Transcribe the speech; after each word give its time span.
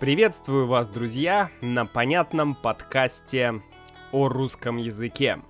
Приветствую 0.00 0.68
вас, 0.68 0.88
друзья, 0.88 1.50
на 1.60 1.84
понятном 1.84 2.54
подкасте 2.54 3.60
о 4.12 4.28
русском 4.28 4.76
языке. 4.76 5.42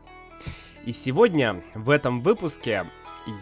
И 0.87 0.95
сегодня 0.95 1.63
в 1.75 1.91
этом 1.91 2.23
выпуске 2.23 2.87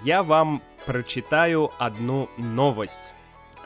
я 0.04 0.24
вам 0.24 0.60
прочитаю 0.84 1.70
одну 1.78 2.28
новость, 2.36 3.12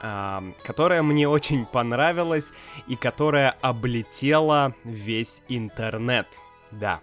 а, 0.02 0.44
которая 0.64 1.02
мне 1.02 1.26
очень 1.26 1.64
понравилась 1.64 2.52
и 2.88 2.94
которая 2.94 3.56
облетела 3.62 4.74
весь 4.84 5.40
интернет. 5.48 6.26
Да. 6.70 7.00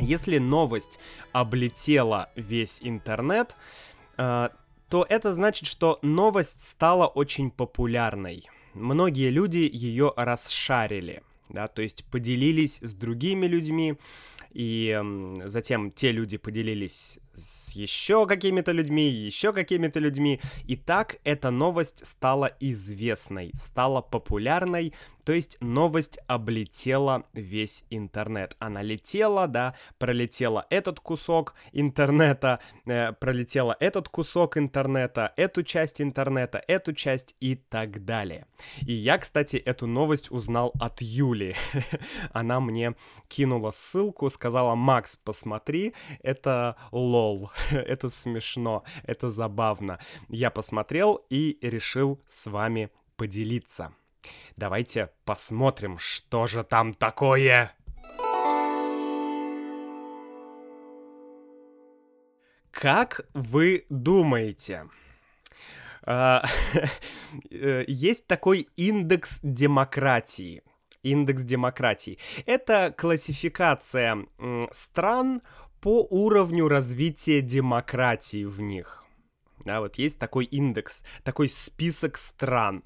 Если 0.00 0.38
новость 0.38 0.98
облетела 1.30 2.28
весь 2.34 2.80
интернет, 2.82 3.54
а, 4.16 4.50
то 4.88 5.06
это 5.08 5.32
значит, 5.32 5.68
что 5.68 6.00
новость 6.02 6.64
стала 6.68 7.06
очень 7.06 7.52
популярной 7.52 8.50
многие 8.74 9.30
люди 9.30 9.68
ее 9.72 10.12
расшарили, 10.16 11.22
да, 11.48 11.68
то 11.68 11.82
есть 11.82 12.04
поделились 12.04 12.78
с 12.82 12.94
другими 12.94 13.46
людьми, 13.46 13.96
и 14.52 15.00
затем 15.44 15.90
те 15.90 16.12
люди 16.12 16.36
поделились 16.36 17.18
с 17.40 17.72
еще 17.72 18.26
какими-то 18.26 18.72
людьми, 18.72 19.08
еще 19.08 19.52
какими-то 19.52 19.98
людьми. 20.00 20.40
И 20.66 20.76
так 20.76 21.16
эта 21.24 21.50
новость 21.50 22.06
стала 22.06 22.52
известной, 22.60 23.52
стала 23.54 24.00
популярной, 24.00 24.94
то 25.24 25.32
есть 25.32 25.58
новость 25.60 26.18
облетела 26.26 27.24
весь 27.32 27.84
интернет. 27.90 28.56
Она 28.58 28.82
летела, 28.82 29.46
да, 29.46 29.74
пролетела 29.98 30.66
этот 30.70 31.00
кусок 31.00 31.54
интернета, 31.72 32.58
э, 32.86 33.12
пролетела 33.12 33.76
этот 33.78 34.08
кусок 34.08 34.56
интернета, 34.56 35.32
эту 35.36 35.62
часть 35.62 36.00
интернета, 36.00 36.62
эту 36.66 36.92
часть 36.92 37.36
и 37.38 37.54
так 37.54 38.04
далее. 38.04 38.46
И 38.86 38.92
я, 38.92 39.18
кстати, 39.18 39.56
эту 39.56 39.86
новость 39.86 40.30
узнал 40.30 40.72
от 40.80 41.00
Юли. 41.00 41.54
Она 42.32 42.60
мне 42.60 42.94
кинула 43.28 43.70
ссылку, 43.70 44.30
сказала, 44.30 44.74
Макс, 44.74 45.16
посмотри, 45.16 45.94
это 46.22 46.76
лол 46.90 47.29
лол, 47.30 47.50
это 47.70 48.10
смешно, 48.10 48.84
это 49.04 49.30
забавно. 49.30 49.98
Я 50.28 50.50
посмотрел 50.50 51.24
и 51.30 51.58
решил 51.62 52.20
с 52.28 52.46
вами 52.46 52.90
поделиться. 53.16 53.92
Давайте 54.56 55.10
посмотрим, 55.24 55.98
что 55.98 56.46
же 56.46 56.64
там 56.64 56.94
такое. 56.94 57.74
Как 62.70 63.20
вы 63.34 63.86
думаете? 63.88 64.88
А, 66.02 66.44
э, 67.50 67.84
есть 67.86 68.26
такой 68.26 68.68
индекс 68.76 69.40
демократии. 69.42 70.62
Индекс 71.02 71.44
демократии. 71.44 72.18
Это 72.44 72.94
классификация 72.96 74.26
стран 74.70 75.40
по 75.80 76.06
уровню 76.10 76.68
развития 76.68 77.40
демократии 77.40 78.44
в 78.44 78.60
них. 78.60 79.04
Да, 79.64 79.80
вот 79.80 79.96
есть 79.96 80.18
такой 80.18 80.44
индекс, 80.44 81.02
такой 81.22 81.48
список 81.48 82.16
стран. 82.18 82.82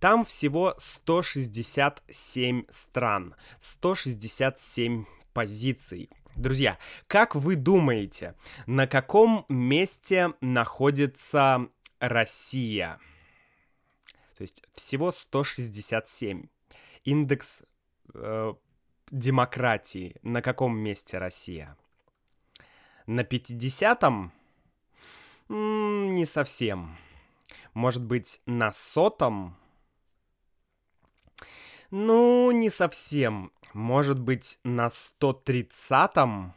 Там 0.00 0.24
всего 0.24 0.74
167 0.78 2.64
стран, 2.68 3.34
167 3.58 5.04
позиций. 5.32 6.10
Друзья, 6.36 6.78
как 7.08 7.34
вы 7.34 7.56
думаете, 7.56 8.34
на 8.66 8.86
каком 8.86 9.44
месте 9.48 10.34
находится 10.40 11.66
Россия? 11.98 13.00
То 14.36 14.42
есть 14.42 14.62
всего 14.72 15.10
167. 15.10 16.46
Индекс 17.02 17.64
э, 18.14 18.54
демократии. 19.10 20.14
На 20.22 20.42
каком 20.42 20.78
месте 20.78 21.18
Россия? 21.18 21.76
На 23.08 23.22
50-м? 23.22 24.32
Не 25.48 26.26
совсем. 26.26 26.96
Может 27.72 28.04
быть, 28.04 28.42
на 28.44 28.70
сотом? 28.70 29.56
Ну, 31.90 32.50
не 32.50 32.68
совсем. 32.68 33.50
Может 33.72 34.20
быть, 34.20 34.58
на 34.62 34.88
130-м? 34.88 36.52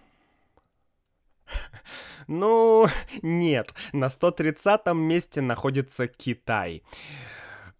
Ну, 2.28 2.86
нет, 3.22 3.74
на 3.94 4.08
130-м 4.08 4.98
месте 4.98 5.40
находится 5.40 6.08
Китай. 6.08 6.84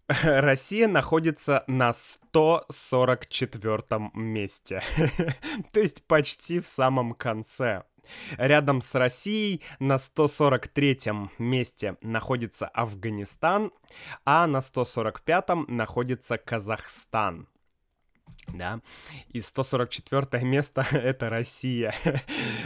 Россия 0.06 0.88
находится 0.88 1.64
на 1.66 1.90
144-м 1.90 4.12
месте. 4.14 4.82
То 5.72 5.80
есть 5.80 6.06
почти 6.06 6.60
в 6.60 6.66
самом 6.66 7.12
конце. 7.12 7.84
Рядом 8.36 8.80
с 8.80 8.94
Россией 8.94 9.62
на 9.78 9.96
143-м 9.96 11.30
месте 11.38 11.96
находится 12.02 12.66
Афганистан, 12.68 13.72
а 14.24 14.46
на 14.46 14.58
145-м 14.58 15.66
находится 15.68 16.38
Казахстан. 16.38 17.48
Да, 18.48 18.80
и 19.28 19.40
144 19.40 20.44
место— 20.44 20.84
это 20.92 21.30
Россия. 21.30 21.94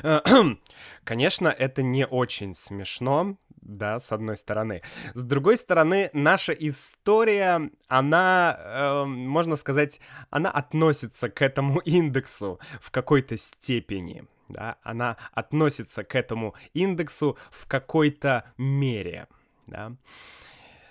Конечно, 1.05 1.49
это 1.49 1.83
не 1.83 2.07
очень 2.07 2.55
смешно, 2.55 3.37
да, 3.61 4.01
с 4.01 4.11
одной 4.11 4.37
стороны. 4.37 4.83
С 5.15 5.23
другой 5.23 5.57
стороны, 5.57 6.11
наша 6.13 6.53
история, 6.53 7.71
она, 7.89 8.57
э, 8.59 9.05
можно 9.05 9.57
сказать, 9.57 10.01
она 10.31 10.51
относится 10.51 11.29
к 11.29 11.43
этому 11.43 11.81
индексу 11.85 12.59
в 12.81 12.91
какой-то 12.91 13.37
степени 13.37 14.25
да, 14.49 14.77
она 14.83 15.17
относится 15.33 16.05
к 16.05 16.15
этому 16.15 16.55
индексу 16.75 17.37
в 17.51 17.67
какой-то 17.67 18.45
мере, 18.57 19.29
да. 19.67 19.93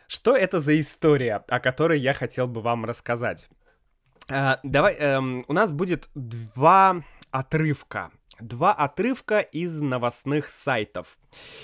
Что 0.08 0.36
это 0.36 0.60
за 0.60 0.80
история, 0.80 1.44
о 1.48 1.60
которой 1.60 2.00
я 2.00 2.14
хотел 2.14 2.48
бы 2.48 2.62
вам 2.62 2.86
рассказать? 2.86 3.50
Uh, 4.28 4.60
давай, 4.64 4.96
um, 4.96 5.44
у 5.48 5.54
нас 5.54 5.72
будет 5.72 6.10
два 6.16 7.04
отрывка. 7.32 8.12
Два 8.40 8.74
отрывка 8.74 9.40
из 9.40 9.80
новостных 9.80 10.50
сайтов. 10.50 11.18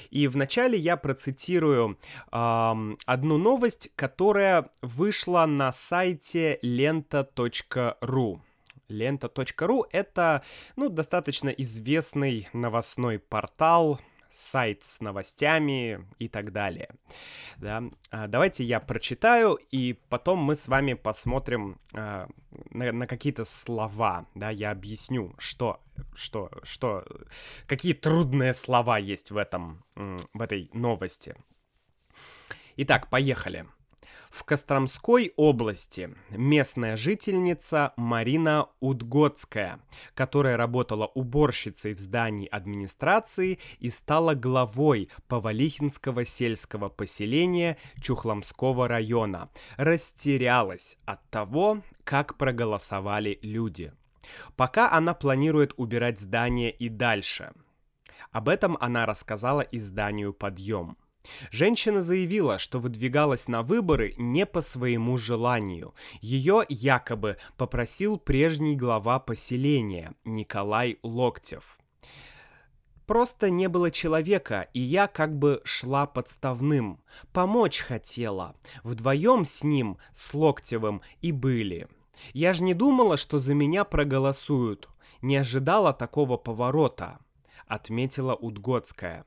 И 0.09 0.27
вначале 0.27 0.77
я 0.77 0.95
процитирую 0.95 1.97
эм, 2.31 2.97
одну 3.05 3.37
новость, 3.37 3.89
которая 3.95 4.69
вышла 4.81 5.45
на 5.47 5.73
сайте 5.73 6.59
лента.ру 6.61 8.41
лента.ру— 8.91 9.85
это, 9.91 10.43
ну, 10.75 10.89
достаточно 10.89 11.49
известный 11.49 12.47
новостной 12.53 13.19
портал, 13.19 13.99
сайт 14.31 14.83
с 14.83 15.01
новостями 15.01 16.07
и 16.17 16.27
так 16.27 16.51
далее. 16.51 16.89
Да? 17.57 17.83
А, 18.09 18.27
давайте 18.27 18.63
я 18.63 18.79
прочитаю, 18.79 19.55
и 19.55 19.93
потом 20.09 20.39
мы 20.39 20.55
с 20.55 20.67
вами 20.67 20.93
посмотрим 20.93 21.79
а, 21.93 22.27
на, 22.71 22.91
на 22.91 23.07
какие-то 23.07 23.45
слова. 23.45 24.25
Да? 24.35 24.49
Я 24.49 24.71
объясню, 24.71 25.35
что, 25.37 25.81
что, 26.15 26.49
что, 26.63 27.05
какие 27.67 27.93
трудные 27.93 28.53
слова 28.53 28.97
есть 28.97 29.31
в, 29.31 29.37
этом, 29.37 29.83
в 29.95 30.41
этой 30.41 30.69
новости. 30.73 31.35
Итак, 32.77 33.09
поехали. 33.09 33.67
В 34.31 34.45
Костромской 34.45 35.33
области 35.35 36.15
местная 36.29 36.95
жительница 36.95 37.91
Марина 37.97 38.69
Удгодская, 38.79 39.81
которая 40.13 40.55
работала 40.55 41.05
уборщицей 41.05 41.93
в 41.93 41.99
здании 41.99 42.47
администрации 42.47 43.59
и 43.79 43.89
стала 43.89 44.33
главой 44.33 45.09
Повалихинского 45.27 46.25
сельского 46.25 46.87
поселения 46.87 47.77
Чухломского 47.99 48.87
района, 48.87 49.49
растерялась 49.75 50.97
от 51.03 51.29
того, 51.29 51.81
как 52.05 52.37
проголосовали 52.37 53.37
люди. 53.41 53.91
Пока 54.55 54.91
она 54.91 55.13
планирует 55.13 55.73
убирать 55.75 56.19
здание 56.19 56.71
и 56.71 56.87
дальше. 56.87 57.51
Об 58.31 58.47
этом 58.47 58.77
она 58.79 59.05
рассказала 59.05 59.61
изданию 59.61 60.33
«Подъем». 60.33 60.95
Женщина 61.51 62.01
заявила, 62.01 62.57
что 62.57 62.79
выдвигалась 62.79 63.47
на 63.47 63.61
выборы 63.61 64.15
не 64.17 64.45
по 64.45 64.61
своему 64.61 65.17
желанию. 65.17 65.93
Ее 66.21 66.63
якобы 66.69 67.37
попросил 67.57 68.17
прежний 68.17 68.75
глава 68.75 69.19
поселения 69.19 70.13
Николай 70.23 70.97
Локтев. 71.03 71.77
Просто 73.05 73.49
не 73.49 73.67
было 73.67 73.91
человека, 73.91 74.69
и 74.73 74.79
я 74.79 75.07
как 75.07 75.37
бы 75.37 75.61
шла 75.65 76.05
подставным. 76.05 77.01
Помочь 77.33 77.79
хотела. 77.79 78.55
Вдвоем 78.83 79.43
с 79.43 79.63
ним, 79.63 79.97
с 80.11 80.33
Локтевым, 80.33 81.01
и 81.19 81.31
были. 81.31 81.87
Я 82.33 82.53
же 82.53 82.63
не 82.63 82.73
думала, 82.73 83.17
что 83.17 83.39
за 83.39 83.53
меня 83.53 83.83
проголосуют. 83.83 84.87
Не 85.21 85.37
ожидала 85.37 85.93
такого 85.93 86.37
поворота 86.37 87.19
отметила 87.71 88.35
Удгодская. 88.35 89.25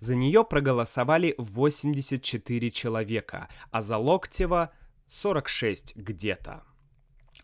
За 0.00 0.14
нее 0.14 0.44
проголосовали 0.44 1.34
84 1.38 2.70
человека, 2.70 3.48
а 3.70 3.80
за 3.80 3.96
Локтева 3.96 4.70
46 5.08 5.96
где-то. 5.96 6.62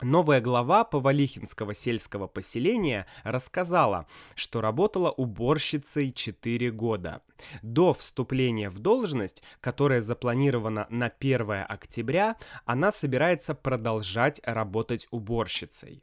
Новая 0.03 0.43
глава 0.43 0.85
Повалихинского 0.85 1.73
сельского 1.75 2.27
поселения 2.27 3.07
рассказала, 3.25 4.07
что 4.35 4.61
работала 4.61 5.11
уборщицей 5.11 6.13
4 6.13 6.71
года. 6.71 7.23
До 7.63 7.95
вступления 7.95 8.69
в 8.69 8.79
должность, 8.79 9.43
которая 9.61 10.03
запланирована 10.03 10.87
на 10.91 11.07
1 11.07 11.65
октября, 11.67 12.37
она 12.67 12.93
собирается 12.93 13.55
продолжать 13.55 14.41
работать 14.45 15.09
уборщицей. 15.11 16.03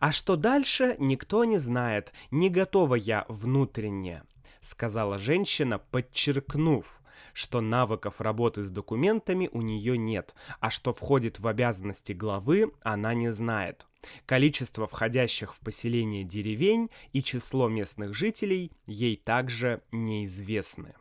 А 0.00 0.12
что 0.12 0.36
дальше, 0.36 0.96
никто 0.98 1.44
не 1.44 1.58
знает, 1.58 2.12
не 2.30 2.50
готова 2.50 2.94
я 2.94 3.24
внутренне, 3.28 4.22
сказала 4.60 5.18
женщина, 5.18 5.78
подчеркнув, 5.78 7.00
что 7.32 7.60
навыков 7.60 8.20
работы 8.20 8.62
с 8.62 8.70
документами 8.70 9.48
у 9.52 9.62
нее 9.62 9.96
нет, 9.96 10.34
а 10.60 10.70
что 10.70 10.92
входит 10.92 11.38
в 11.38 11.46
обязанности 11.46 12.12
главы, 12.12 12.72
она 12.82 13.14
не 13.14 13.32
знает. 13.32 13.86
Количество 14.26 14.86
входящих 14.86 15.54
в 15.54 15.60
поселение 15.60 16.24
деревень 16.24 16.90
и 17.12 17.22
число 17.22 17.68
местных 17.68 18.14
жителей 18.14 18.72
ей 18.86 19.16
также 19.16 19.82
неизвестны. 19.92 20.94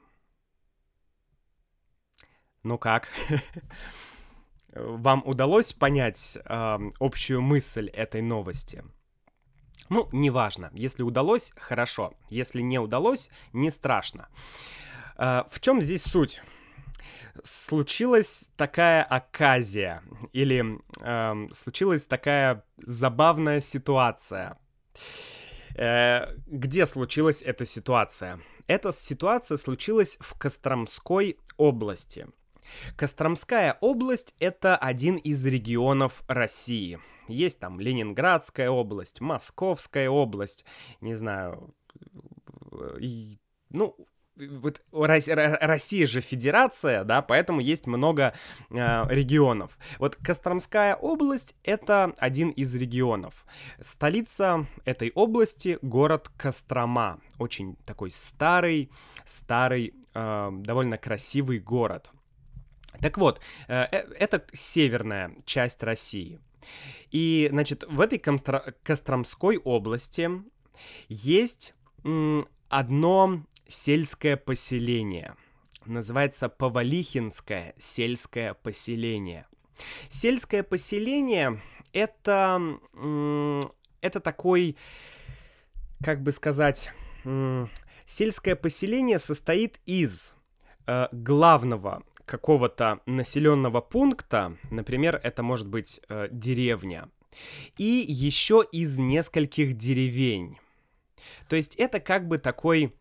Ну 2.64 2.78
как? 2.78 3.08
Вам 4.74 5.24
удалось 5.26 5.74
понять 5.74 6.38
э, 6.44 6.80
общую 7.00 7.42
мысль 7.42 7.90
этой 7.90 8.22
новости? 8.22 8.84
Ну, 9.90 10.10
неважно. 10.12 10.70
Если 10.74 11.04
удалось, 11.04 11.54
хорошо. 11.56 12.14
Если 12.30 12.62
не 12.62 12.80
удалось, 12.80 13.30
не 13.54 13.72
страшно. 13.72 14.28
А, 15.16 15.48
в 15.50 15.60
чем 15.60 15.82
здесь 15.82 16.04
суть? 16.04 16.42
Случилась 17.44 18.50
такая 18.58 19.04
оказия, 19.04 20.04
или 20.34 20.80
э, 21.00 21.54
случилась 21.54 22.06
такая 22.06 22.66
забавная 22.78 23.62
ситуация. 23.62 24.58
Э, 25.76 26.36
где 26.48 26.86
случилась 26.86 27.42
эта 27.42 27.66
ситуация? 27.66 28.42
Эта 28.68 28.92
ситуация 28.92 29.58
случилась 29.58 30.18
в 30.20 30.38
Костромской 30.38 31.38
области. 31.58 32.28
Костромская 32.96 33.78
область— 33.82 34.36
это 34.40 34.76
один 34.78 35.16
из 35.16 35.46
регионов 35.46 36.24
России. 36.28 37.00
Есть 37.28 37.60
там 37.60 37.80
Ленинградская 37.80 38.70
область, 38.70 39.22
Московская 39.22 40.10
область, 40.10 40.66
не 41.02 41.16
знаю, 41.16 41.74
ну, 43.70 43.96
вот 44.36 44.82
Россия 44.92 46.08
же 46.08 46.22
федерация, 46.22 47.04
да, 47.04 47.22
поэтому 47.22 47.60
есть 47.60 47.88
много 47.88 48.34
э, 48.70 49.06
регионов. 49.10 49.78
Вот 50.00 50.16
Костромская 50.16 50.96
область 50.96 51.56
это 51.64 52.14
один 52.18 52.50
из 52.52 52.76
регионов. 52.76 53.46
Столица 53.82 54.66
этой 54.86 55.12
области 55.16 55.80
город 55.82 56.30
Кострома, 56.38 57.20
очень 57.40 57.76
такой 57.86 58.12
старый, 58.12 58.92
старый, 59.26 59.94
э, 60.14 60.50
довольно 60.52 60.98
красивый 60.98 61.60
город. 61.60 62.12
Так 63.02 63.18
вот, 63.18 63.42
э, 63.68 63.84
э 63.92 63.98
это 64.20 64.46
северная 64.54 65.36
часть 65.46 65.84
России. 65.84 66.40
И, 67.12 67.48
значит, 67.52 67.84
в 67.88 68.02
этой 68.02 68.18
Костро- 68.18 68.74
Костромской 68.84 69.58
области 69.58 70.30
есть 71.08 71.74
одно 72.70 73.44
сельское 73.68 74.38
поселение. 74.38 75.36
Называется 75.86 76.50
Повалихинское 76.50 77.74
сельское 77.78 78.54
поселение. 78.54 79.46
Сельское 80.10 80.64
поселение 80.64 81.62
это, 81.94 82.62
это 84.02 84.20
такой, 84.20 84.76
как 86.04 86.22
бы 86.24 86.32
сказать, 86.32 86.92
сельское 88.06 88.56
поселение 88.56 89.20
состоит 89.20 89.80
из 89.86 90.36
э, 90.86 91.08
главного 91.12 92.04
какого-то 92.28 93.00
населенного 93.06 93.82
пункта, 93.82 94.58
например, 94.70 95.20
это 95.24 95.42
может 95.42 95.68
быть 95.68 96.00
э, 96.10 96.28
деревня, 96.30 97.10
и 97.78 98.06
еще 98.08 98.64
из 98.72 99.00
нескольких 99.00 99.76
деревень. 99.76 100.58
То 101.50 101.56
есть 101.56 101.76
это 101.76 102.00
как 102.00 102.28
бы 102.28 102.38
такой 102.38 102.94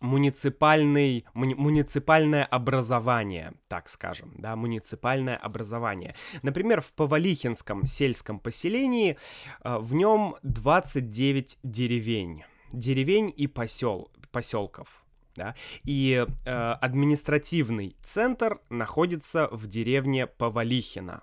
муниципальный, 0.00 1.24
муни, 1.32 1.54
муниципальное 1.54 2.44
образование, 2.44 3.54
так 3.68 3.88
скажем, 3.88 4.34
да, 4.36 4.54
муниципальное 4.54 5.36
образование. 5.36 6.14
Например, 6.42 6.82
в 6.82 6.92
Повалихинском 6.92 7.86
сельском 7.86 8.38
поселении 8.38 9.16
э, 9.62 9.78
в 9.78 9.94
нем 9.94 10.36
29 10.42 11.58
деревень, 11.62 12.44
деревень 12.72 13.32
и 13.34 13.46
посел, 13.46 14.10
поселков. 14.30 15.03
Да? 15.36 15.54
И 15.82 16.26
э, 16.44 16.50
административный 16.50 17.96
центр 18.04 18.60
находится 18.70 19.48
в 19.50 19.66
деревне 19.66 20.26
Повалихина. 20.26 21.22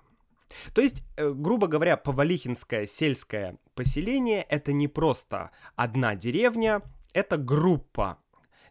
То 0.74 0.82
есть, 0.82 1.02
э, 1.16 1.30
грубо 1.30 1.66
говоря, 1.66 1.96
Повалихинское 1.96 2.86
сельское 2.86 3.56
поселение— 3.74 4.42
это 4.48 4.72
не 4.72 4.88
просто 4.88 5.50
одна 5.76 6.14
деревня, 6.14 6.82
это 7.14 7.36
группа 7.36 8.18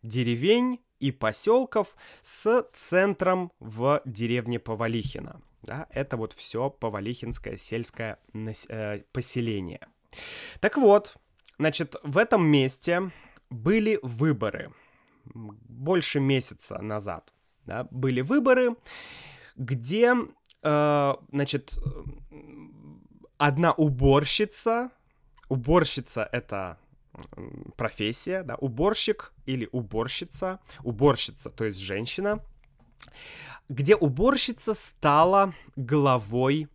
деревень 0.04 0.80
и 1.00 1.12
поселков 1.12 1.96
с 2.22 2.68
центром 2.74 3.52
в 3.60 4.02
деревне 4.06 4.60
Повалихина. 4.60 5.42
Да, 5.64 5.88
это 5.92 6.18
вот 6.18 6.34
все 6.34 6.70
Повалихинское 6.70 7.58
сельское 7.58 8.20
э, 8.34 9.02
поселение. 9.12 9.88
Так 10.60 10.78
вот, 10.78 11.16
значит, 11.58 11.96
в 12.04 12.18
этом 12.18 12.46
месте 12.46 13.12
были 13.50 14.00
выборы 14.02 14.72
больше 15.26 16.20
месяца 16.20 16.82
назад. 16.82 17.34
Да, 17.66 17.88
были 17.92 18.22
выборы, 18.22 18.76
где 19.56 20.16
э, 20.64 21.14
значит, 21.32 21.78
одна 23.38 23.72
уборщица, 23.74 24.92
уборщица 25.48 26.28
это 26.32 26.80
профессия, 27.76 28.44
да, 28.44 28.56
уборщик 28.56 29.34
или 29.46 29.68
уборщица, 29.72 30.60
уборщица, 30.84 31.50
то 31.50 31.66
есть 31.66 31.80
женщина, 31.80 32.44
где 33.70 33.96
уборщица 33.96 34.74
стала 34.74 35.54
главой 35.76 36.68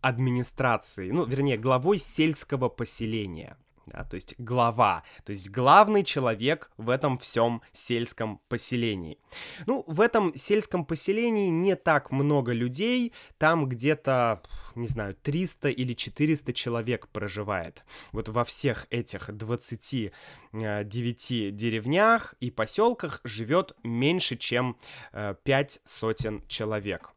администрации, 0.00 1.10
ну, 1.10 1.24
вернее, 1.24 1.58
главой 1.58 1.98
сельского 1.98 2.68
поселения– 2.68 3.56
да, 3.92 4.04
то 4.04 4.14
есть 4.14 4.34
глава, 4.38 5.02
то 5.24 5.32
есть 5.32 5.50
главный 5.50 6.04
человек 6.04 6.70
в 6.76 6.90
этом 6.90 7.18
всем 7.18 7.62
сельском 7.72 8.40
поселении. 8.48 9.18
Ну, 9.66 9.84
в 9.86 10.00
этом 10.00 10.34
сельском 10.34 10.84
поселении 10.84 11.48
не 11.48 11.76
так 11.76 12.10
много 12.10 12.52
людей, 12.52 13.12
там 13.38 13.68
где-то, 13.68 14.42
не 14.74 14.86
знаю, 14.86 15.16
300 15.22 15.70
или 15.70 15.92
400 15.92 16.52
человек 16.52 17.08
проживает. 17.08 17.84
Вот 18.12 18.28
во 18.28 18.44
всех 18.44 18.86
этих 18.90 19.30
29 19.36 20.12
э, 20.52 21.50
деревнях 21.50 22.34
и 22.40 22.50
поселках 22.50 23.20
живет 23.24 23.72
меньше, 23.82 24.36
чем 24.36 24.76
5 25.12 25.76
э, 25.76 25.80
сотен 25.84 26.46
человек. 26.46 27.12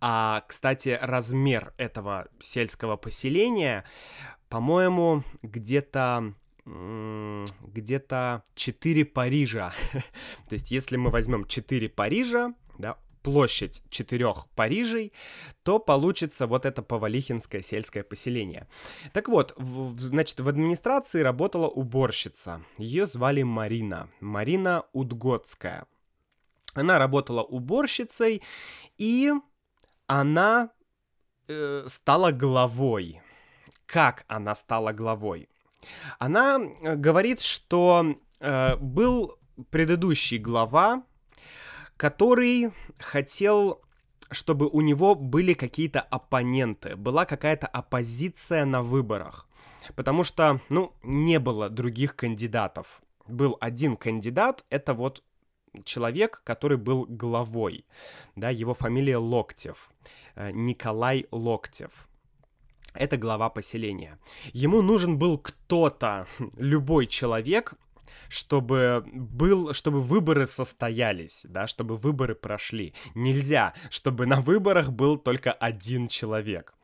А, 0.00 0.44
кстати, 0.46 0.98
размер 1.00 1.72
этого 1.76 2.28
сельского 2.38 2.96
поселения 2.96 3.84
по-моему, 4.48 5.22
где-то 5.42 6.34
где-то 6.64 8.42
4 8.56 9.04
Парижа. 9.04 9.72
То 10.48 10.54
есть, 10.54 10.72
если 10.72 10.96
мы 10.96 11.10
возьмем 11.10 11.44
4 11.44 11.88
Парижа, 11.90 12.54
да, 12.76 12.96
площадь 13.26 13.82
четырех 13.90 14.46
Парижей, 14.54 15.12
то 15.64 15.80
получится 15.80 16.46
вот 16.46 16.64
это 16.64 16.80
Повалихинское 16.80 17.60
сельское 17.60 18.04
поселение. 18.04 18.68
Так 19.12 19.28
вот, 19.28 19.52
в, 19.56 19.98
значит, 19.98 20.38
в 20.38 20.48
администрации 20.48 21.22
работала 21.22 21.66
уборщица. 21.66 22.62
Ее 22.78 23.08
звали 23.08 23.42
Марина. 23.42 24.08
Марина 24.20 24.84
Удготская. 24.92 25.86
Она 26.74 27.00
работала 27.00 27.42
уборщицей, 27.42 28.42
и 28.96 29.32
она 30.06 30.70
э, 31.48 31.84
стала 31.88 32.30
главой 32.30 33.20
как 33.86 34.24
она 34.28 34.54
стала 34.54 34.92
главой. 34.92 35.48
Она 36.18 36.58
э, 36.58 36.96
говорит, 36.96 37.40
что 37.40 38.16
э, 38.40 38.76
был 38.76 39.38
предыдущий 39.70 40.38
глава, 40.38 41.02
который 41.96 42.72
хотел, 42.98 43.80
чтобы 44.30 44.68
у 44.68 44.80
него 44.80 45.14
были 45.14 45.54
какие-то 45.54 46.00
оппоненты, 46.00 46.96
была 46.96 47.24
какая-то 47.24 47.66
оппозиция 47.66 48.64
на 48.64 48.82
выборах. 48.82 49.46
Потому 49.94 50.24
что, 50.24 50.60
ну, 50.68 50.92
не 51.02 51.38
было 51.38 51.70
других 51.70 52.16
кандидатов. 52.16 53.00
Был 53.28 53.56
один 53.60 53.96
кандидат, 53.96 54.64
это 54.68 54.94
вот 54.94 55.22
человек, 55.84 56.42
который 56.44 56.76
был 56.76 57.06
главой, 57.08 57.84
да, 58.34 58.50
его 58.50 58.74
фамилия 58.74 59.18
Локтев, 59.18 59.90
э, 60.34 60.50
Николай 60.52 61.26
Локтев. 61.30 62.08
Это 62.98 63.16
глава 63.16 63.50
поселения. 63.50 64.18
Ему 64.52 64.82
нужен 64.82 65.18
был 65.18 65.38
кто-то, 65.38 66.26
любой 66.56 67.06
человек, 67.06 67.74
чтобы 68.28 69.04
был, 69.12 69.72
чтобы 69.72 70.00
выборы 70.00 70.46
состоялись, 70.46 71.46
да, 71.48 71.66
чтобы 71.66 71.96
выборы 71.96 72.34
прошли. 72.34 72.94
Нельзя, 73.14 73.74
чтобы 73.90 74.26
на 74.26 74.40
выборах 74.40 74.90
был 74.90 75.16
только 75.16 75.52
один 75.52 76.08
человек. 76.08 76.74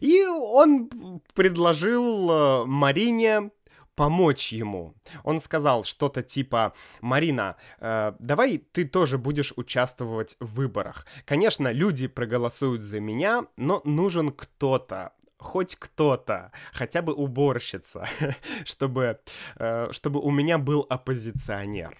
И 0.00 0.24
он 0.26 0.90
предложил 1.34 2.30
э, 2.30 2.64
Марине 2.66 3.50
помочь 3.94 4.52
ему. 4.52 4.94
Он 5.22 5.40
сказал 5.40 5.84
что-то 5.84 6.22
типа 6.22 6.72
«Марина, 7.00 7.56
э, 7.78 8.12
давай 8.18 8.58
ты 8.58 8.84
тоже 8.84 9.18
будешь 9.18 9.52
участвовать 9.56 10.36
в 10.40 10.54
выборах. 10.54 11.06
Конечно, 11.24 11.72
люди 11.72 12.06
проголосуют 12.06 12.82
за 12.82 13.00
меня, 13.00 13.44
но 13.56 13.82
нужен 13.84 14.30
кто-то, 14.30 15.12
хоть 15.42 15.76
кто-то, 15.76 16.52
хотя 16.72 17.02
бы 17.02 17.12
уборщица, 17.12 18.06
чтобы, 18.64 19.18
э, 19.56 19.88
чтобы 19.92 20.20
у 20.20 20.30
меня 20.30 20.58
был 20.58 20.86
оппозиционер. 20.88 21.98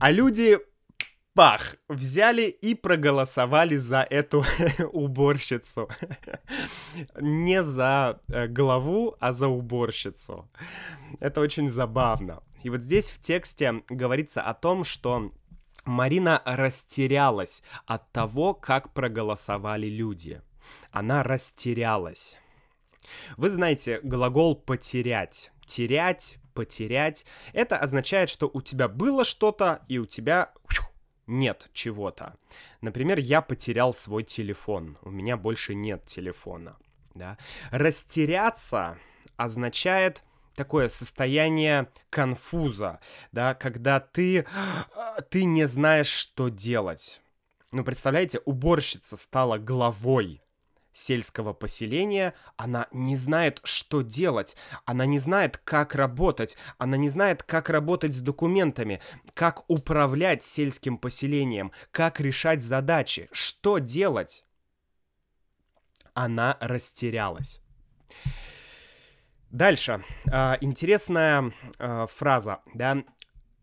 А 0.00 0.10
люди 0.10 0.58
пах, 1.36 1.76
взяли 1.88 2.48
и 2.48 2.74
проголосовали 2.74 3.76
за 3.76 4.06
эту 4.10 4.44
уборщицу. 4.92 5.88
Не 7.20 7.62
за 7.62 8.20
э, 8.28 8.48
главу, 8.48 9.14
а 9.20 9.32
за 9.32 9.48
уборщицу. 9.48 10.48
Это 11.20 11.40
очень 11.40 11.68
забавно. 11.68 12.42
И 12.64 12.70
вот 12.70 12.82
здесь 12.82 13.10
в 13.10 13.20
тексте 13.20 13.82
говорится 13.88 14.42
о 14.42 14.54
том, 14.54 14.84
что 14.84 15.30
Марина 15.84 16.42
растерялась 16.44 17.62
от 17.86 18.10
того, 18.12 18.54
как 18.54 18.92
проголосовали 18.92 19.86
люди. 19.86 20.40
Она 20.90 21.22
растерялась. 21.22 22.38
Вы 23.36 23.50
знаете 23.50 24.00
глагол 24.02 24.56
«потерять». 24.56 25.52
Терять, 25.66 26.38
потерять. 26.54 27.26
Это 27.52 27.76
означает, 27.76 28.28
что 28.28 28.48
у 28.52 28.62
тебя 28.62 28.86
было 28.88 29.24
что-то, 29.24 29.84
и 29.88 29.98
у 29.98 30.06
тебя 30.06 30.52
нет 31.26 31.68
чего-то. 31.72 32.36
Например, 32.80 33.18
я 33.18 33.42
потерял 33.42 33.92
свой 33.92 34.22
телефон, 34.22 34.96
у 35.02 35.10
меня 35.10 35.36
больше 35.36 35.74
нет 35.74 36.04
телефона. 36.06 36.76
Да? 37.14 37.36
Растеряться 37.70 38.98
означает 39.36 40.22
такое 40.54 40.88
состояние 40.88 41.88
конфуза, 42.10 43.00
да, 43.32 43.54
когда 43.54 44.00
ты, 44.00 44.46
ты 45.30 45.44
не 45.44 45.66
знаешь, 45.66 46.08
что 46.08 46.48
делать. 46.48 47.20
Ну, 47.72 47.84
представляете, 47.84 48.40
уборщица 48.44 49.16
стала 49.16 49.58
главой 49.58 50.40
сельского 50.96 51.52
поселения, 51.52 52.34
она 52.56 52.88
не 52.90 53.16
знает, 53.16 53.60
что 53.64 54.00
делать, 54.00 54.56
она 54.86 55.04
не 55.04 55.18
знает, 55.18 55.58
как 55.58 55.94
работать, 55.94 56.56
она 56.78 56.96
не 56.96 57.10
знает, 57.10 57.42
как 57.42 57.68
работать 57.68 58.14
с 58.14 58.20
документами, 58.20 59.00
как 59.34 59.68
управлять 59.68 60.42
сельским 60.42 60.96
поселением, 60.96 61.72
как 61.90 62.18
решать 62.18 62.62
задачи, 62.62 63.28
что 63.30 63.78
делать. 63.78 64.44
Она 66.14 66.56
растерялась. 66.60 67.60
Дальше. 69.50 70.02
А, 70.32 70.56
интересная 70.62 71.52
а, 71.78 72.06
фраза, 72.06 72.60
да. 72.72 73.04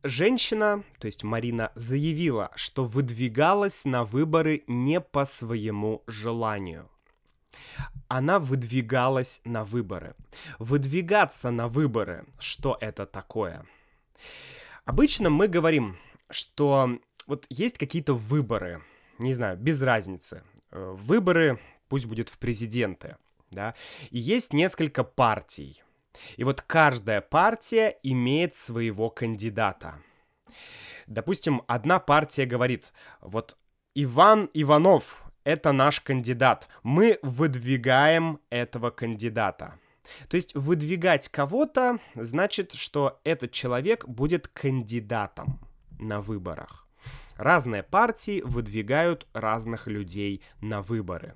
Женщина, 0.03 0.83
то 0.99 1.07
есть 1.07 1.23
Марина, 1.23 1.71
заявила, 1.75 2.51
что 2.55 2.83
выдвигалась 2.83 3.85
на 3.85 4.03
выборы 4.03 4.63
не 4.67 4.99
по 5.01 5.25
своему 5.25 6.03
желанию 6.07 6.89
она 8.07 8.39
выдвигалась 8.39 9.41
на 9.43 9.63
выборы. 9.63 10.15
Выдвигаться 10.59 11.51
на 11.51 11.67
выборы, 11.67 12.25
что 12.39 12.77
это 12.79 13.05
такое? 13.05 13.65
Обычно 14.85 15.29
мы 15.29 15.47
говорим, 15.47 15.97
что 16.29 16.99
вот 17.27 17.45
есть 17.49 17.77
какие-то 17.77 18.13
выборы, 18.13 18.81
не 19.17 19.33
знаю, 19.33 19.57
без 19.57 19.81
разницы. 19.81 20.43
Э, 20.71 20.95
выборы, 20.97 21.59
пусть 21.87 22.05
будет 22.05 22.29
в 22.29 22.37
президенты, 22.37 23.17
да, 23.51 23.75
и 24.09 24.19
есть 24.19 24.53
несколько 24.53 25.03
партий. 25.03 25.81
И 26.37 26.43
вот 26.43 26.61
каждая 26.61 27.21
партия 27.21 27.97
имеет 28.03 28.55
своего 28.55 29.09
кандидата. 29.09 30.01
Допустим, 31.07 31.63
одна 31.67 31.99
партия 31.99 32.45
говорит, 32.45 32.93
вот 33.21 33.57
Иван 33.95 34.49
Иванов 34.53 35.25
это 35.43 35.71
наш 35.71 36.01
кандидат. 36.01 36.67
Мы 36.83 37.19
выдвигаем 37.21 38.39
этого 38.49 38.89
кандидата. 38.89 39.79
То 40.27 40.35
есть 40.35 40.53
выдвигать 40.55 41.29
кого-то 41.29 41.99
значит, 42.15 42.73
что 42.73 43.19
этот 43.23 43.51
человек 43.51 44.07
будет 44.07 44.47
кандидатом 44.47 45.59
на 45.99 46.21
выборах. 46.21 46.87
Разные 47.37 47.83
партии 47.83 48.41
выдвигают 48.41 49.27
разных 49.33 49.87
людей 49.87 50.41
на 50.61 50.81
выборы. 50.81 51.35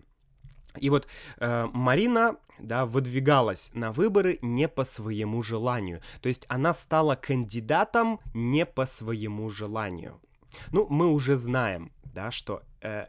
И 0.80 0.90
вот 0.90 1.08
э, 1.38 1.68
Марина, 1.74 2.38
да, 2.60 2.86
выдвигалась 2.86 3.72
на 3.74 3.92
выборы 3.92 4.38
не 4.42 4.68
по 4.68 4.84
своему 4.84 5.42
желанию. 5.42 6.02
То 6.22 6.30
есть 6.30 6.46
она 6.50 6.74
стала 6.74 7.16
кандидатом 7.16 8.20
не 8.34 8.66
по 8.66 8.86
своему 8.86 9.50
желанию. 9.50 10.22
Ну, 10.72 10.88
мы 10.90 11.08
уже 11.08 11.36
знаем, 11.38 11.92
да, 12.04 12.32
что 12.32 12.62
э, 12.82 13.08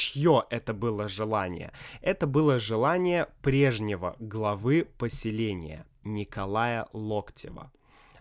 чье 0.00 0.44
это 0.48 0.72
было 0.72 1.08
желание? 1.08 1.72
Это 2.00 2.26
было 2.26 2.58
желание 2.58 3.28
прежнего 3.42 4.16
главы 4.18 4.88
поселения 4.96 5.84
Николая 6.04 6.86
Локтева. 6.94 7.70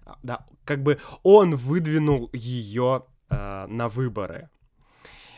А, 0.06 0.18
да, 0.22 0.46
как 0.66 0.84
бы 0.84 1.00
он 1.24 1.56
выдвинул 1.56 2.30
ее 2.34 3.06
э, 3.30 3.66
на 3.68 3.88
выборы. 3.88 4.50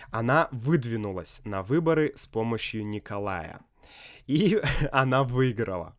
Она 0.10 0.50
выдвинулась 0.52 1.42
на 1.46 1.62
выборы 1.62 2.12
с 2.16 2.26
помощью 2.26 2.88
Николая. 2.88 3.62
И 4.26 4.60
она 4.92 5.24
выиграла. 5.24 5.96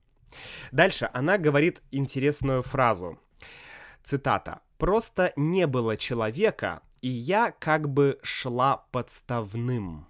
Дальше 0.73 1.09
она 1.13 1.39
говорит 1.39 1.83
интересную 1.93 2.63
фразу. 2.63 3.19
Цитата. 4.03 4.61
«Просто 4.77 5.33
не 5.37 5.69
было 5.69 5.97
человека, 5.97 6.83
и 7.01 7.09
я 7.09 7.53
как 7.53 7.89
бы 7.89 8.19
шла 8.25 8.79
подставным» 8.91 10.09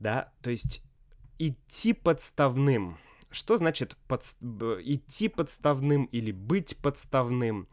да, 0.00 0.32
то 0.42 0.50
есть 0.50 0.82
идти 1.38 1.92
подставным. 1.92 2.98
Что 3.30 3.56
значит 3.56 3.96
под... 4.08 4.22
идти 4.82 5.28
подставным 5.28 6.06
или 6.06 6.32
быть 6.32 6.76
подставным? 6.78 7.68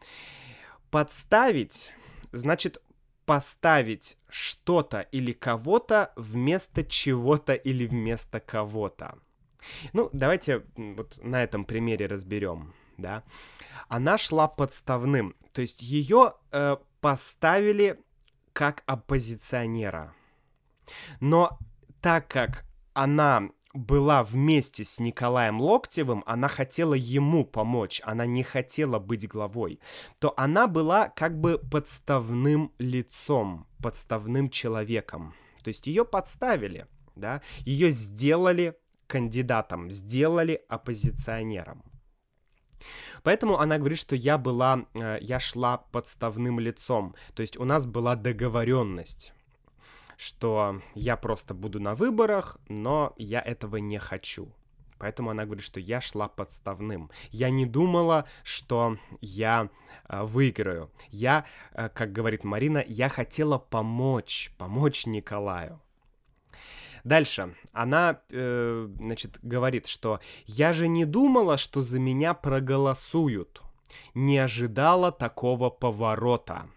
Подставить 0.90 1.90
значит 2.30 2.80
поставить 3.26 4.16
что-то 4.28 5.00
или 5.00 5.32
кого-то 5.32 6.12
вместо 6.16 6.84
чего-то 6.84 7.54
или 7.54 7.86
вместо 7.86 8.40
кого-то. 8.40 9.18
Ну, 9.92 10.08
давайте 10.12 10.64
вот 10.76 11.18
на 11.22 11.42
этом 11.42 11.64
примере 11.64 12.06
разберем, 12.06 12.72
да. 12.96 13.24
Она 13.88 14.16
шла 14.16 14.48
подставным, 14.48 15.34
то 15.52 15.60
есть 15.60 15.82
ее 15.82 16.34
э, 16.52 16.76
поставили 17.00 18.00
как 18.54 18.82
оппозиционера. 18.86 20.14
Но 21.20 21.58
так 22.00 22.28
как 22.28 22.64
она 22.92 23.50
была 23.74 24.24
вместе 24.24 24.84
с 24.84 24.98
Николаем 24.98 25.60
Локтевым, 25.60 26.22
она 26.26 26.48
хотела 26.48 26.94
ему 26.94 27.44
помочь, 27.44 28.00
она 28.04 28.26
не 28.26 28.42
хотела 28.42 28.98
быть 28.98 29.28
главой, 29.28 29.80
то 30.18 30.34
она 30.36 30.66
была 30.66 31.08
как 31.08 31.38
бы 31.38 31.58
подставным 31.58 32.72
лицом, 32.78 33.66
подставным 33.82 34.50
человеком. 34.50 35.34
То 35.62 35.68
есть 35.68 35.86
ее 35.86 36.04
подставили, 36.04 36.86
да, 37.14 37.42
ее 37.60 37.90
сделали 37.90 38.74
кандидатом, 39.06 39.90
сделали 39.90 40.62
оппозиционером. 40.68 41.82
Поэтому 43.22 43.58
она 43.58 43.78
говорит, 43.78 43.98
что 43.98 44.14
я 44.14 44.38
была, 44.38 44.86
э, 44.94 45.18
я 45.20 45.40
шла 45.40 45.78
подставным 45.78 46.60
лицом, 46.60 47.16
то 47.34 47.42
есть 47.42 47.56
у 47.56 47.64
нас 47.64 47.86
была 47.86 48.14
договоренность 48.14 49.32
что 50.18 50.82
я 50.94 51.16
просто 51.16 51.54
буду 51.54 51.78
на 51.78 51.94
выборах, 51.94 52.58
но 52.68 53.14
я 53.16 53.40
этого 53.40 53.76
не 53.76 53.98
хочу. 53.98 54.52
Поэтому 54.98 55.30
она 55.30 55.44
говорит, 55.44 55.64
что 55.64 55.78
я 55.78 56.00
шла 56.00 56.26
подставным. 56.26 57.08
Я 57.30 57.50
не 57.50 57.66
думала, 57.66 58.26
что 58.42 58.98
я 59.20 59.70
э, 60.08 60.24
выиграю. 60.24 60.90
Я, 61.10 61.44
э, 61.72 61.88
как 61.88 62.10
говорит 62.10 62.42
Марина, 62.42 62.84
я 62.84 63.08
хотела 63.08 63.58
помочь, 63.58 64.52
помочь 64.58 65.06
Николаю. 65.06 65.80
Дальше 67.04 67.54
она, 67.72 68.20
э, 68.28 68.88
значит, 68.98 69.38
говорит, 69.42 69.86
что 69.86 70.18
я 70.46 70.72
же 70.72 70.88
не 70.88 71.04
думала, 71.04 71.58
что 71.58 71.84
за 71.84 72.00
меня 72.00 72.34
проголосуют. 72.34 73.62
Не 74.14 74.38
ожидала 74.38 75.12
такого 75.12 75.70
поворота. 75.70 76.68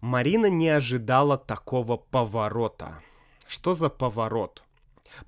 Марина 0.00 0.46
не 0.46 0.68
ожидала 0.68 1.36
такого 1.36 1.96
поворота. 1.96 3.00
Что 3.46 3.74
за 3.74 3.88
поворот? 3.88 4.64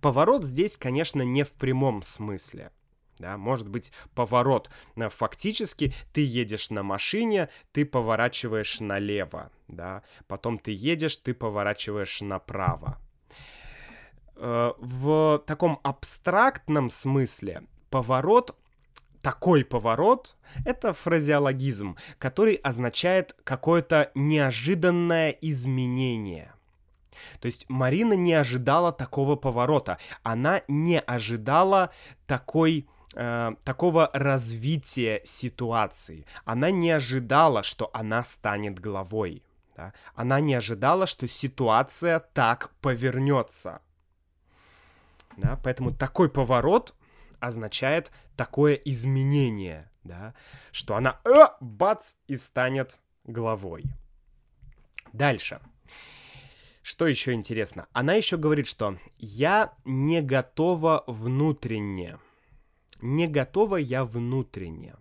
Поворот 0.00 0.45
здесь, 0.45 0.77
конечно, 0.77 1.23
не 1.23 1.43
в 1.43 1.53
прямом 1.53 2.03
смысле. 2.03 2.71
Да, 3.19 3.37
может 3.37 3.69
быть 3.69 3.93
поворот. 4.15 4.71
Фактически 4.97 5.93
ты 6.12 6.25
едешь 6.25 6.71
на 6.71 6.83
машине, 6.83 7.50
ты 7.73 7.85
поворачиваешь 7.85 8.81
налево, 8.81 9.50
да, 9.69 10.03
потом 10.27 10.57
ты 10.57 10.73
едешь, 10.73 11.19
ты 11.19 11.35
поворачиваешь 11.35 12.23
направо. 12.23 12.99
Э, 14.37 14.73
в 14.79 15.43
таком 15.47 15.81
абстрактном 15.83 16.89
смысле 16.89 17.65
поворот 17.91 18.57
такой 19.23 19.65
поворот— 19.65 20.37
это 20.65 20.93
фразеологизм, 20.93 21.97
который 22.19 22.55
означает 22.55 23.37
какое-то 23.45 24.11
неожиданное 24.15 25.31
изменение. 25.31 26.53
То 27.41 27.47
есть 27.47 27.67
Марина 27.69 28.15
не 28.15 28.33
ожидала 28.33 28.93
такого 28.93 29.37
поворота, 29.37 29.99
она 30.23 30.62
не 30.69 30.99
ожидала 30.99 31.91
такой 32.27 32.89
э, 33.15 33.53
такого 33.65 34.11
развития 34.12 35.21
ситуации. 35.25 36.27
Она 36.45 36.71
не 36.71 36.91
ожидала, 36.91 37.62
что 37.62 37.91
она 37.93 38.25
станет 38.25 38.79
главой. 38.79 39.43
Да? 39.77 39.93
Она 40.15 40.41
не 40.41 40.55
ожидала, 40.55 41.07
что 41.07 41.29
ситуация 41.29 42.21
так 42.21 42.71
повернется. 42.81 43.81
Да? 45.37 45.59
Поэтому 45.62 45.93
такой 45.93 46.29
поворот 46.29 46.95
означает 47.40 48.11
такое 48.37 48.75
изменение, 48.75 49.90
да, 50.04 50.35
что 50.73 50.97
она 50.97 51.20
э, 51.25 51.47
бац 51.61 52.14
и 52.26 52.37
станет 52.37 52.99
главой. 53.25 53.85
Дальше. 55.12 55.61
Что 56.82 57.06
еще 57.06 57.32
интересно? 57.32 57.87
Она 57.92 58.14
еще 58.14 58.37
говорит, 58.37 58.66
что 58.66 58.97
я 59.18 59.75
не 59.85 60.23
готова 60.23 61.04
внутренне. 61.06 62.18
Не 63.00 63.28
готова 63.28 63.76
я 63.76 64.04
внутренне. 64.04 64.97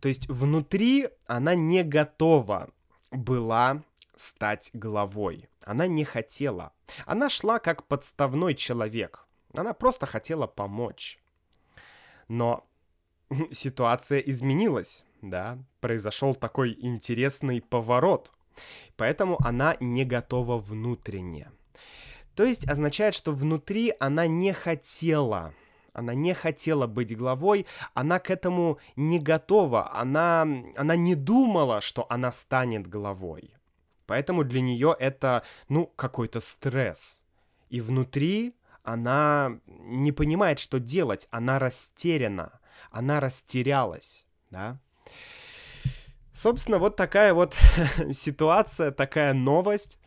То 0.00 0.08
есть 0.08 0.28
внутри 0.28 1.08
она 1.26 1.54
не 1.54 1.82
готова 1.82 2.70
была 3.10 3.82
стать 4.14 4.70
главой. 4.72 5.48
Она 5.64 5.86
не 5.86 6.04
хотела. 6.04 6.72
Она 7.06 7.28
шла 7.28 7.58
как 7.58 7.84
подставной 7.86 8.54
человек. 8.54 9.26
Она 9.54 9.72
просто 9.72 10.06
хотела 10.06 10.46
помочь. 10.46 11.18
Но 12.28 12.66
ситуация 13.50 14.18
изменилась, 14.20 15.04
да, 15.22 15.58
произошел 15.80 16.34
такой 16.34 16.76
интересный 16.78 17.60
поворот. 17.60 18.32
Поэтому 18.96 19.36
она 19.44 19.76
не 19.80 20.04
готова 20.04 20.58
внутренне. 20.58 21.50
То 22.34 22.44
есть 22.44 22.68
означает, 22.68 23.14
что 23.14 23.32
внутри 23.32 23.92
она 23.98 24.26
не 24.26 24.52
хотела 24.52 25.54
она 25.96 26.12
не 26.14 26.34
хотела 26.34 26.86
быть 26.86 27.16
главой, 27.16 27.66
она 27.94 28.18
к 28.18 28.30
этому 28.30 28.78
не 28.96 29.18
готова, 29.18 29.94
она, 29.94 30.46
она 30.76 30.94
не 30.94 31.14
думала, 31.14 31.80
что 31.80 32.06
она 32.10 32.32
станет 32.32 32.86
главой. 32.86 33.54
Поэтому 34.06 34.44
для 34.44 34.60
нее 34.60 34.94
это, 34.98 35.42
ну, 35.68 35.86
какой-то 35.96 36.40
стресс. 36.40 37.22
И 37.70 37.80
внутри 37.80 38.54
она 38.86 39.58
не 39.66 40.12
понимает, 40.12 40.58
что 40.58 40.78
делать, 40.78 41.28
она 41.30 41.58
растеряна, 41.58 42.60
она 42.90 43.20
растерялась, 43.20 44.24
да. 44.50 44.78
Собственно, 46.32 46.78
вот 46.78 46.96
такая 46.96 47.34
вот 47.34 47.54
ситуация, 48.12 48.92
такая 48.92 49.32
новость. 49.32 49.98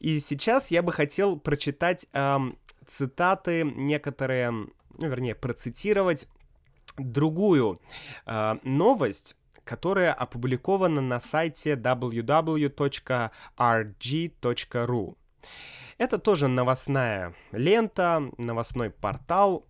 И 0.00 0.20
сейчас 0.20 0.70
я 0.70 0.82
бы 0.82 0.90
хотел 0.90 1.38
прочитать 1.38 2.06
эм, 2.12 2.58
цитаты 2.86 3.62
некоторые, 3.62 4.50
ну, 4.50 4.68
вернее, 4.98 5.34
процитировать 5.34 6.26
другую 6.96 7.78
э, 8.24 8.56
новость, 8.64 9.36
которая 9.64 10.14
опубликована 10.14 11.00
на 11.00 11.20
сайте 11.20 11.74
www.rg.ru. 11.74 12.56
Это 15.98 16.18
тоже 16.18 16.46
новостная 16.48 17.34
лента, 17.52 18.22
новостной 18.36 18.90
портал. 18.90 19.66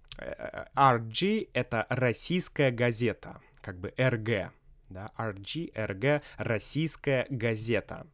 RG— 0.74 1.50
это 1.52 1.86
российская 1.88 2.70
газета, 2.70 3.40
как 3.60 3.78
бы 3.78 3.92
РГ. 3.96 4.52
Да, 4.88 5.12
RG, 5.18 5.70
РГ, 5.74 6.22
российская 6.36 7.26
газета. 7.28 8.06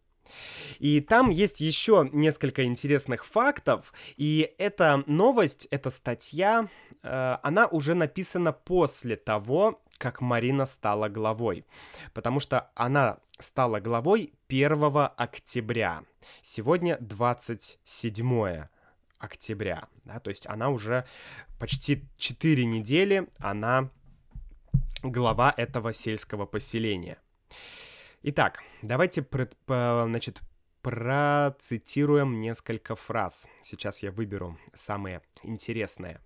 И 0.79 1.01
там 1.01 1.31
есть 1.31 1.61
еще 1.61 2.09
несколько 2.13 2.65
интересных 2.65 3.25
фактов, 3.25 3.93
и 4.17 4.55
эта 4.59 5.03
новость, 5.07 5.67
эта 5.71 5.91
статья, 5.91 6.69
э, 7.03 7.37
она 7.43 7.67
уже 7.67 7.95
написана 7.95 8.53
после 8.53 9.17
того, 9.17 9.83
как 10.03 10.21
Марина 10.21 10.67
стала 10.67 11.09
главой, 11.09 11.65
потому 12.13 12.41
что 12.41 12.73
она 12.75 13.21
стала 13.39 13.79
главой 13.79 14.33
1 14.49 15.11
октября. 15.17 16.03
Сегодня 16.43 16.97
27 16.99 18.67
октября, 19.19 19.87
да, 20.05 20.19
то 20.19 20.31
есть 20.31 20.49
она 20.49 20.71
уже 20.71 21.07
почти 21.61 22.05
4 22.17 22.65
недели, 22.65 23.29
она 23.39 23.91
глава 25.05 25.55
этого 25.57 25.93
сельского 25.93 26.47
поселения. 26.47 27.19
Итак, 28.25 28.61
давайте, 28.83 29.25
значит, 29.69 30.43
процитируем 30.83 32.41
несколько 32.41 32.97
фраз. 32.97 33.47
Сейчас 33.63 34.03
я 34.03 34.11
выберу 34.11 34.59
самые 34.75 35.23
интересные. 35.45 36.21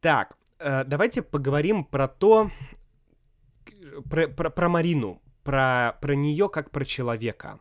Так, 0.00 0.36
давайте 0.58 1.22
поговорим 1.22 1.84
про 1.84 2.08
то, 2.08 2.50
про, 4.08 4.28
про, 4.28 4.50
про 4.50 4.68
Марину, 4.68 5.22
про, 5.42 5.96
про 6.00 6.14
нее 6.14 6.48
как 6.48 6.70
про 6.70 6.84
человека. 6.84 7.58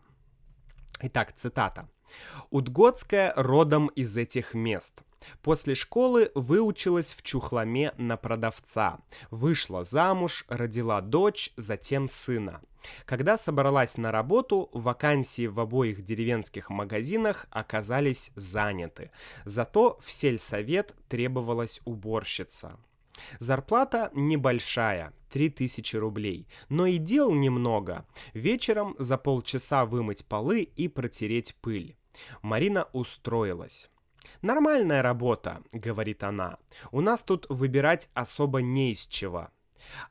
Итак, 1.01 1.33
цитата. 1.33 1.89
Удготская 2.49 3.33
родом 3.35 3.87
из 3.87 4.17
этих 4.17 4.53
мест. 4.53 5.03
После 5.41 5.75
школы 5.75 6.31
выучилась 6.35 7.13
в 7.13 7.21
Чухломе 7.23 7.93
на 7.97 8.17
продавца. 8.17 8.99
Вышла 9.31 9.83
замуж, 9.83 10.45
родила 10.47 11.01
дочь, 11.01 11.51
затем 11.57 12.07
сына. 12.07 12.61
Когда 13.05 13.37
собралась 13.37 13.97
на 13.97 14.11
работу, 14.11 14.69
вакансии 14.73 15.47
в 15.47 15.59
обоих 15.59 16.03
деревенских 16.03 16.69
магазинах 16.69 17.47
оказались 17.49 18.31
заняты. 18.35 19.11
Зато 19.45 19.97
в 20.01 20.11
сельсовет 20.11 20.95
требовалась 21.09 21.81
уборщица. 21.85 22.77
Зарплата 23.39 24.11
небольшая, 24.13 25.11
3000 25.31 25.95
рублей, 25.97 26.47
но 26.69 26.85
и 26.85 26.97
дел 26.97 27.33
немного. 27.33 28.05
Вечером 28.33 28.95
за 28.99 29.17
полчаса 29.17 29.85
вымыть 29.85 30.25
полы 30.25 30.61
и 30.61 30.87
протереть 30.87 31.55
пыль. 31.61 31.95
Марина 32.41 32.87
устроилась. 32.93 33.89
«Нормальная 34.41 35.01
работа»,— 35.01 35.61
говорит 35.71 36.23
она. 36.23 36.57
«У 36.91 37.01
нас 37.01 37.23
тут 37.23 37.45
выбирать 37.49 38.09
особо 38.13 38.61
не 38.61 38.91
из 38.91 39.07
чего». 39.07 39.49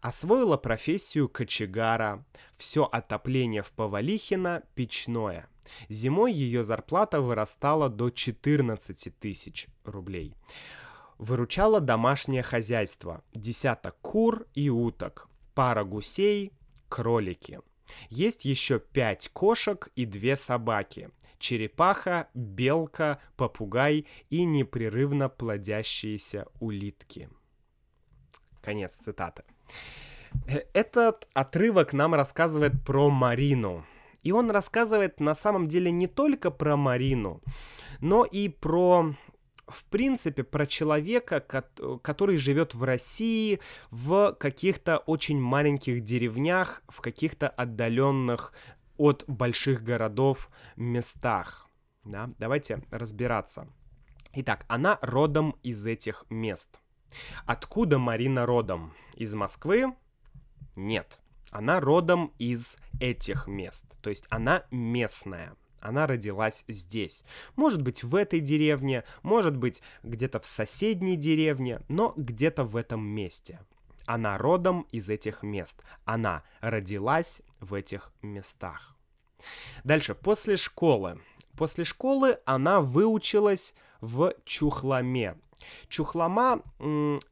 Освоила 0.00 0.56
профессию 0.56 1.28
кочегара. 1.28 2.24
Все 2.56 2.84
отопление 2.84 3.62
в 3.62 3.72
Повалихино 3.72 4.62
печное. 4.74 5.48
Зимой 5.88 6.32
ее 6.32 6.64
зарплата 6.64 7.20
вырастала 7.20 7.88
до 7.88 8.10
14 8.10 9.18
тысяч 9.18 9.66
рублей 9.84 10.34
выручало 11.18 11.80
домашнее 11.80 12.42
хозяйство, 12.42 13.22
десяток 13.34 13.96
кур 14.00 14.46
и 14.54 14.68
уток, 14.68 15.28
пара 15.54 15.84
гусей, 15.84 16.52
кролики. 16.88 17.60
Есть 18.10 18.44
еще 18.44 18.80
пять 18.80 19.28
кошек 19.32 19.88
и 19.94 20.04
две 20.04 20.36
собаки, 20.36 21.10
черепаха, 21.38 22.28
белка, 22.34 23.20
попугай 23.36 24.06
и 24.30 24.44
непрерывно 24.44 25.28
плодящиеся 25.28 26.46
улитки. 26.60 27.28
Конец 28.62 28.94
цитаты. 28.94 29.44
Этот 30.74 31.28
отрывок 31.34 31.92
нам 31.92 32.14
рассказывает 32.14 32.84
про 32.84 33.10
Марину. 33.10 33.84
И 34.22 34.32
он 34.32 34.50
рассказывает 34.50 35.20
на 35.20 35.34
самом 35.36 35.68
деле 35.68 35.90
не 35.92 36.08
только 36.08 36.50
про 36.50 36.76
Марину, 36.76 37.42
но 38.00 38.24
и 38.24 38.48
про 38.48 39.14
в 39.68 39.84
принципе, 39.84 40.44
про 40.44 40.66
человека, 40.66 41.40
который 42.02 42.36
живет 42.36 42.74
в 42.74 42.84
России, 42.84 43.60
в 43.90 44.32
каких-то 44.38 44.98
очень 44.98 45.40
маленьких 45.40 46.04
деревнях, 46.04 46.82
в 46.88 47.00
каких-то 47.00 47.48
отдаленных 47.48 48.52
от 48.98 49.24
больших 49.26 49.82
городов 49.82 50.50
местах. 50.76 51.68
Да? 52.04 52.30
Давайте 52.38 52.82
разбираться. 52.90 53.68
Итак, 54.32 54.64
она 54.68 54.98
родом 55.02 55.56
из 55.62 55.86
этих 55.86 56.24
мест. 56.30 56.80
Откуда 57.46 57.98
Марина 57.98 58.46
родом? 58.46 58.92
Из 59.14 59.34
Москвы? 59.34 59.94
Нет. 60.74 61.20
Она 61.50 61.80
родом 61.80 62.32
из 62.38 62.76
этих 63.00 63.46
мест, 63.46 63.96
то 64.02 64.10
есть 64.10 64.26
она 64.28 64.64
местная. 64.70 65.54
Она 65.80 66.06
родилась 66.06 66.64
здесь. 66.68 67.24
Может 67.54 67.80
быть, 67.80 68.02
в 68.02 68.14
этой 68.14 68.40
деревне, 68.40 69.04
может 69.22 69.56
быть, 69.56 69.82
где-то 70.02 70.40
в 70.40 70.46
соседней 70.46 71.16
деревне, 71.16 71.80
но 71.88 72.12
где-то 72.16 72.64
в 72.64 72.76
этом 72.76 73.06
месте. 73.06 73.60
Она 74.04 74.36
родом 74.38 74.86
из 74.90 75.08
этих 75.08 75.42
мест. 75.42 75.82
Она 76.04 76.42
родилась 76.60 77.42
в 77.60 77.74
этих 77.74 78.12
местах. 78.22 78.96
Дальше, 79.84 80.14
после 80.14 80.56
школы. 80.56 81.20
После 81.56 81.84
школы 81.84 82.38
она 82.44 82.80
выучилась 82.80 83.74
в 84.00 84.34
Чухламе. 84.44 85.36
Чухлама, 85.88 86.60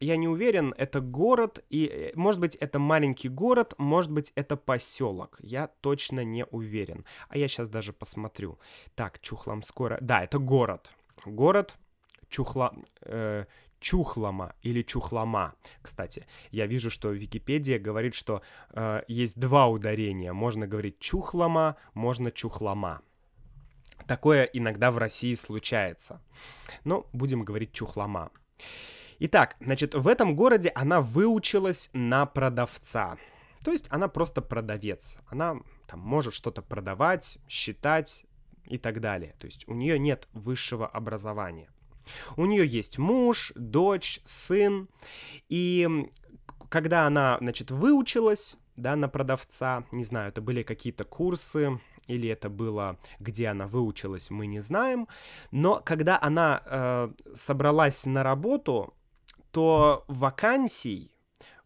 я 0.01 0.17
не 0.17 0.29
уверен, 0.29 0.75
это 0.79 1.01
город, 1.01 1.63
и, 1.69 1.87
э, 1.87 2.13
может 2.15 2.41
быть, 2.41 2.57
это 2.57 2.79
маленький 2.79 3.29
город, 3.29 3.75
может 3.79 4.11
быть, 4.11 4.33
это 4.35 4.57
поселок. 4.57 5.37
Я 5.41 5.69
точно 5.81 6.25
не 6.25 6.45
уверен. 6.47 7.05
А 7.29 7.37
я 7.37 7.49
сейчас 7.49 7.69
даже 7.69 7.93
посмотрю. 7.93 8.59
Так, 8.95 9.21
Чухлам 9.21 9.63
скоро... 9.63 9.99
Да, 10.01 10.25
это 10.25 10.39
город. 10.39 10.93
Город 11.27 11.77
Чухла... 12.29 12.75
Э, 13.03 13.45
Чухлама 13.85 14.55
или 14.63 14.83
Чухлама. 14.83 15.55
Кстати, 15.83 16.25
я 16.51 16.67
вижу, 16.67 16.91
что 16.91 17.11
Википедия 17.11 17.79
говорит, 17.79 18.15
что 18.15 18.41
э, 18.71 19.03
есть 19.09 19.39
два 19.39 19.67
ударения. 19.67 20.33
Можно 20.33 20.67
говорить 20.67 20.99
Чухлама, 21.01 21.77
можно 21.93 22.31
Чухлама. 22.31 23.03
Такое 24.07 24.45
иногда 24.45 24.91
в 24.91 24.99
России 24.99 25.35
случается. 25.35 26.21
Но 26.85 27.07
будем 27.13 27.45
говорить 27.45 27.73
чухлома. 27.73 28.31
Итак, 29.19 29.57
значит, 29.61 29.95
в 29.95 30.09
этом 30.09 30.35
городе 30.35 30.73
она 30.75 31.01
выучилась 31.01 31.91
на 31.93 32.27
продавца. 32.27 33.17
То 33.63 33.71
есть 33.71 33.87
она 33.91 34.09
просто 34.09 34.43
продавец. 34.43 35.19
Она 35.27 35.57
там 35.87 36.01
может 36.01 36.35
что-то 36.35 36.63
продавать, 36.63 37.39
считать 37.49 38.27
и 38.67 38.79
так 38.79 39.01
далее. 39.01 39.35
То 39.39 39.47
есть 39.47 39.69
у 39.69 39.75
нее 39.75 39.99
нет 39.99 40.29
высшего 40.33 40.87
образования. 40.87 41.69
У 42.37 42.47
нее 42.47 42.67
есть 42.67 42.99
муж, 42.99 43.53
дочь, 43.55 44.21
сын. 44.25 44.89
И 45.49 45.89
когда 46.69 47.07
она, 47.07 47.39
значит, 47.41 47.71
выучилась, 47.71 48.57
да, 48.77 48.97
на 48.97 49.09
продавца, 49.09 49.85
не 49.93 50.05
знаю, 50.05 50.31
это 50.31 50.41
были 50.41 50.63
какие-то 50.63 51.05
курсы, 51.05 51.81
или 52.07 52.29
это 52.29 52.49
было, 52.49 52.99
где 53.19 53.49
она 53.49 53.67
выучилась, 53.67 54.31
мы 54.31 54.47
не 54.47 54.61
знаем. 54.61 55.09
Но 55.51 55.81
когда 55.85 56.19
она 56.21 56.63
э, 56.65 57.13
собралась 57.35 58.05
на 58.07 58.23
работу, 58.23 58.95
то 59.51 60.05
вакансий 60.09 61.15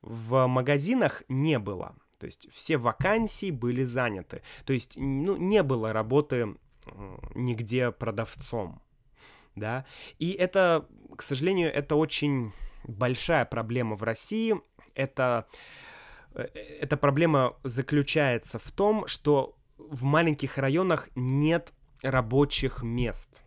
в 0.03 0.46
магазинах 0.46 1.22
не 1.29 1.59
было. 1.59 1.96
То 2.18 2.27
есть 2.27 2.48
все 2.53 2.77
вакансии 2.77 3.51
были 3.51 3.83
заняты. 3.83 4.42
То 4.64 4.72
есть 4.72 4.96
ну, 4.96 5.37
не 5.37 5.62
было 5.62 5.92
работы 5.92 6.57
нигде 7.35 7.90
продавцом. 7.90 8.83
Да? 9.59 9.85
И 10.18 10.33
это, 10.33 10.87
к 11.16 11.23
сожалению, 11.23 11.73
это 11.73 11.97
очень 11.97 12.53
большая 12.85 13.44
проблема 13.44 13.97
в 13.97 14.03
России. 14.03 14.55
Это, 14.94 15.47
э, 16.35 16.42
эта 16.42 16.97
проблема 16.97 17.57
заключается 17.64 18.59
в 18.59 18.71
том, 18.73 19.07
что 19.07 19.57
в 19.79 20.05
маленьких 20.05 20.59
районах 20.59 21.09
нет 21.14 21.73
рабочих 22.03 22.83
мест. 22.83 23.42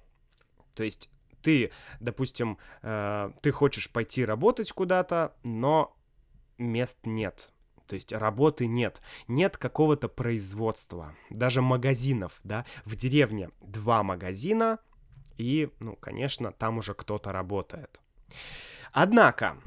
То 0.73 0.83
есть 0.83 1.09
ты, 1.41 1.71
допустим, 1.99 2.57
э, 2.81 3.31
ты 3.41 3.51
хочешь 3.51 3.89
пойти 3.89 4.25
работать 4.25 4.71
куда-то, 4.71 5.35
но 5.43 5.95
мест 6.57 6.99
нет. 7.03 7.51
То 7.87 7.95
есть 7.95 8.13
работы 8.13 8.67
нет, 8.67 9.01
нет 9.27 9.57
какого-то 9.57 10.07
производства, 10.07 11.13
даже 11.29 11.61
магазинов, 11.61 12.39
да, 12.43 12.65
в 12.85 12.95
деревне 12.95 13.49
два 13.59 14.01
магазина, 14.01 14.79
и, 15.37 15.69
ну, 15.79 15.95
конечно, 15.95 16.51
там 16.51 16.77
уже 16.77 16.93
кто-то 16.93 17.31
работает. 17.31 18.01
Однако, 18.91 19.57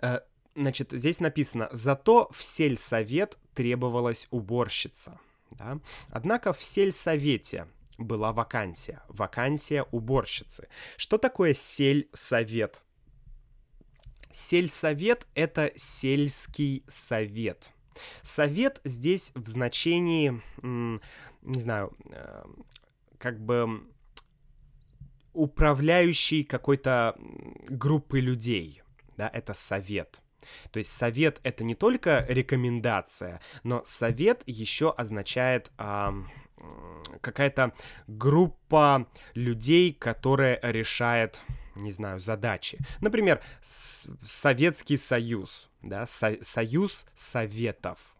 э, 0.00 0.20
значит, 0.54 0.92
здесь 0.92 1.20
написано, 1.20 1.68
зато 1.72 2.28
в 2.32 2.42
сельсовет 2.42 3.38
требовалась 3.54 4.28
уборщица. 4.30 5.18
Да? 5.50 5.78
Однако 6.10 6.52
в 6.52 6.62
сельсовете 6.62 7.66
была 7.98 8.32
вакансия, 8.32 9.02
вакансия 9.08 9.84
уборщицы. 9.90 10.68
Что 10.96 11.18
такое 11.18 11.54
сельсовет? 11.54 12.82
Сельсовет— 14.30 15.26
это 15.34 15.72
сельский 15.76 16.84
совет. 16.88 17.72
Совет 18.22 18.80
здесь 18.84 19.32
в 19.34 19.48
значении, 19.48 20.42
не 20.62 21.60
знаю, 21.60 21.96
э, 22.10 22.44
как 23.18 23.40
бы 23.40 23.88
управляющий 25.36 26.44
какой-то 26.44 27.14
группы 27.68 28.20
людей, 28.20 28.82
да, 29.16 29.30
это 29.32 29.54
совет. 29.54 30.22
То 30.70 30.78
есть 30.78 30.90
совет 30.90 31.40
это 31.42 31.64
не 31.64 31.74
только 31.74 32.24
рекомендация, 32.28 33.40
но 33.64 33.82
совет 33.84 34.42
еще 34.46 34.90
означает 34.90 35.72
а, 35.76 36.14
какая-то 37.20 37.72
группа 38.06 39.08
людей, 39.34 39.92
которая 39.92 40.58
решает 40.62 41.40
не 41.74 41.92
знаю, 41.92 42.20
задачи. 42.20 42.78
Например, 43.02 43.42
Советский 43.60 44.96
Союз, 44.96 45.68
да, 45.82 46.06
со 46.06 46.38
Союз 46.40 47.06
Советов. 47.14 48.15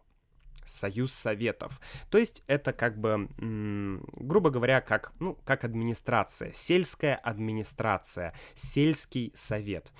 Союз 0.67 1.13
Советов. 1.13 1.79
То 2.09 2.17
есть 2.17 2.43
это 2.47 2.73
как 2.73 2.99
бы, 2.99 3.29
грубо 3.37 4.49
говоря, 4.49 4.81
как, 4.81 5.13
ну, 5.19 5.37
как 5.45 5.63
администрация, 5.63 6.51
сельская 6.53 7.15
администрация, 7.15 8.33
сельский 8.55 9.31
совет 9.33 9.91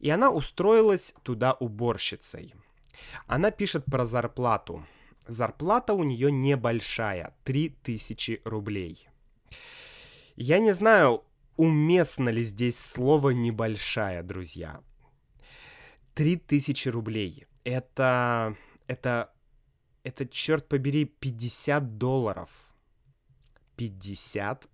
и 0.00 0.10
она 0.10 0.30
устроилась 0.30 1.14
туда 1.22 1.52
уборщицей. 1.52 2.54
Она 3.26 3.50
пишет 3.50 3.84
про 3.84 4.06
зарплату. 4.06 4.84
Зарплата 5.26 5.92
у 5.92 6.04
нее 6.04 6.32
небольшая, 6.32 7.36
3000 7.44 8.42
рублей. 8.44 9.08
Я 10.36 10.58
не 10.58 10.72
знаю, 10.72 11.24
уместно 11.56 12.28
ли 12.30 12.44
здесь 12.44 12.78
слово 12.78 13.30
«небольшая», 13.30 14.22
друзья. 14.22 14.80
3000 16.14 16.88
рублей. 16.88 17.46
Это... 17.64 18.56
Это... 18.86 19.32
Это, 20.04 20.26
черт 20.26 20.68
побери, 20.68 21.04
50 21.04 21.98
долларов. 21.98 22.50
50, 23.76 24.68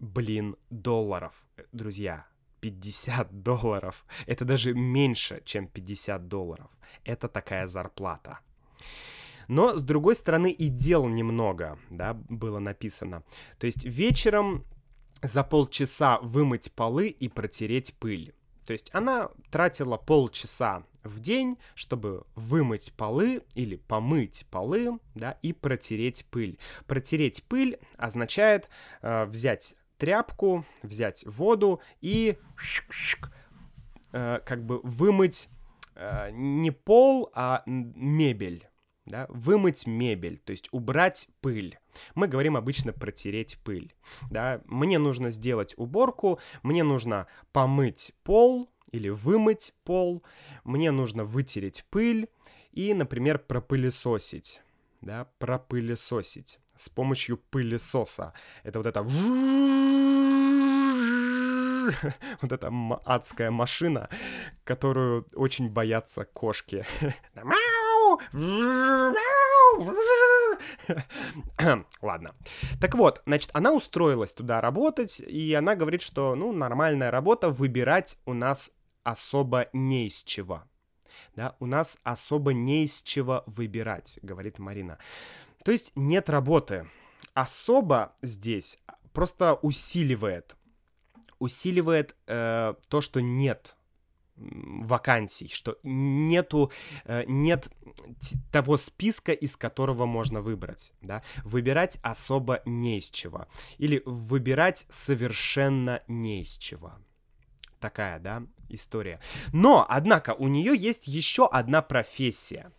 блин, 0.00 0.56
долларов, 0.70 1.34
друзья. 1.72 2.26
50 2.60 3.42
долларов. 3.42 4.04
Это 4.26 4.44
даже 4.44 4.74
меньше, 4.74 5.42
чем 5.44 5.66
50 5.66 6.28
долларов. 6.28 6.70
Это 7.04 7.28
такая 7.28 7.66
зарплата. 7.66 8.38
Но, 9.48 9.74
с 9.74 9.82
другой 9.82 10.14
стороны, 10.14 10.52
и 10.52 10.68
дел 10.68 11.08
немного, 11.08 11.78
да, 11.90 12.14
было 12.14 12.60
написано. 12.60 13.24
То 13.58 13.66
есть 13.66 13.84
вечером 13.84 14.64
за 15.22 15.42
полчаса 15.42 16.18
вымыть 16.22 16.72
полы 16.72 17.08
и 17.08 17.28
протереть 17.28 17.94
пыль. 17.98 18.32
То 18.70 18.74
есть 18.74 18.88
она 18.92 19.30
тратила 19.50 19.96
полчаса 19.96 20.84
в 21.02 21.18
день, 21.18 21.58
чтобы 21.74 22.24
вымыть 22.36 22.92
полы 22.92 23.42
или 23.56 23.74
помыть 23.74 24.46
полы, 24.48 25.00
да, 25.16 25.32
и 25.42 25.52
протереть 25.52 26.24
пыль. 26.30 26.56
Протереть 26.86 27.42
пыль 27.48 27.80
означает 27.96 28.70
э, 29.02 29.24
взять 29.24 29.74
тряпку, 29.98 30.64
взять 30.84 31.26
воду 31.26 31.80
и 32.00 32.38
э, 34.12 34.38
как 34.46 34.64
бы 34.64 34.78
вымыть 34.84 35.48
э, 35.96 36.30
не 36.30 36.70
пол, 36.70 37.32
а 37.34 37.64
мебель. 37.66 38.69
Да, 39.10 39.26
вымыть 39.28 39.88
мебель, 39.88 40.38
то 40.38 40.52
есть 40.52 40.68
убрать 40.70 41.28
пыль. 41.40 41.80
Мы 42.14 42.28
говорим 42.28 42.56
обычно 42.56 42.92
протереть 42.92 43.58
пыль. 43.64 43.92
Да? 44.30 44.62
Мне 44.66 44.98
нужно 44.98 45.32
сделать 45.32 45.74
уборку, 45.76 46.38
мне 46.62 46.84
нужно 46.84 47.26
помыть 47.52 48.12
пол 48.22 48.70
или 48.92 49.08
вымыть 49.08 49.74
пол, 49.84 50.22
мне 50.62 50.92
нужно 50.92 51.24
вытереть 51.24 51.84
пыль 51.90 52.28
и, 52.72 52.94
например, 52.94 53.40
пропылесосить. 53.40 54.62
Да, 55.00 55.26
пропылесосить 55.38 56.60
с 56.76 56.88
помощью 56.88 57.36
пылесоса. 57.36 58.32
Это 58.62 58.78
вот 58.78 58.86
это 58.86 59.02
вот 62.42 62.52
эта 62.52 62.72
адская 63.04 63.50
машина, 63.50 64.08
которую 64.64 65.26
очень 65.34 65.68
боятся 65.68 66.24
кошки. 66.24 66.84
Ладно. 72.02 72.34
Так 72.80 72.94
вот, 72.94 73.22
значит, 73.26 73.50
она 73.52 73.72
устроилась 73.72 74.32
туда 74.32 74.60
работать, 74.60 75.20
и 75.20 75.54
она 75.54 75.76
говорит, 75.76 76.02
что, 76.02 76.34
ну, 76.34 76.52
нормальная 76.52 77.10
работа, 77.10 77.50
выбирать 77.50 78.18
у 78.26 78.34
нас 78.34 78.72
особо 79.02 79.68
не 79.72 80.06
из 80.06 80.22
чего. 80.22 80.62
да, 81.34 81.56
у 81.60 81.66
нас 81.66 81.98
особо 82.02 82.52
не 82.52 82.84
из 82.84 83.02
чего 83.02 83.42
выбирать, 83.46 84.18
говорит 84.22 84.58
Марина. 84.58 84.98
То 85.64 85.72
есть 85.72 85.92
нет 85.94 86.30
работы. 86.30 86.88
Особо 87.34 88.14
здесь 88.22 88.80
просто 89.12 89.54
усиливает, 89.54 90.56
усиливает 91.38 92.16
э, 92.26 92.74
то, 92.88 93.00
что 93.00 93.20
нет 93.20 93.76
вакансий, 94.40 95.48
что 95.48 95.78
нету, 95.82 96.72
э, 97.04 97.24
нет 97.26 97.70
того 98.50 98.76
списка, 98.76 99.32
из 99.32 99.56
которого 99.56 100.06
можно 100.06 100.40
выбрать, 100.40 100.92
да, 101.02 101.22
выбирать 101.44 101.98
особо 102.02 102.62
не 102.64 102.98
из 102.98 103.10
чего, 103.10 103.46
или 103.78 104.02
выбирать 104.06 104.86
совершенно 104.88 106.02
не 106.08 106.40
из 106.40 106.56
чего. 106.58 106.94
Такая, 107.78 108.18
да, 108.18 108.42
история. 108.68 109.20
Но, 109.52 109.86
однако, 109.88 110.34
у 110.34 110.48
нее 110.48 110.76
есть 110.76 111.06
еще 111.06 111.46
одна 111.46 111.82
профессия. 111.82 112.72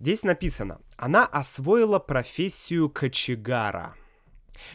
Здесь 0.00 0.22
написано, 0.22 0.80
она 0.96 1.26
освоила 1.26 1.98
профессию 1.98 2.88
кочегара. 2.88 3.94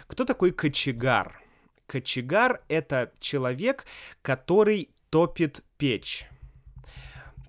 Кто 0.08 0.26
такой 0.26 0.52
кочегар? 0.52 1.41
Кочегар— 1.88 2.62
это 2.67 3.12
человек, 3.19 3.86
который 4.22 4.91
топит 5.10 5.63
печь. 5.78 6.28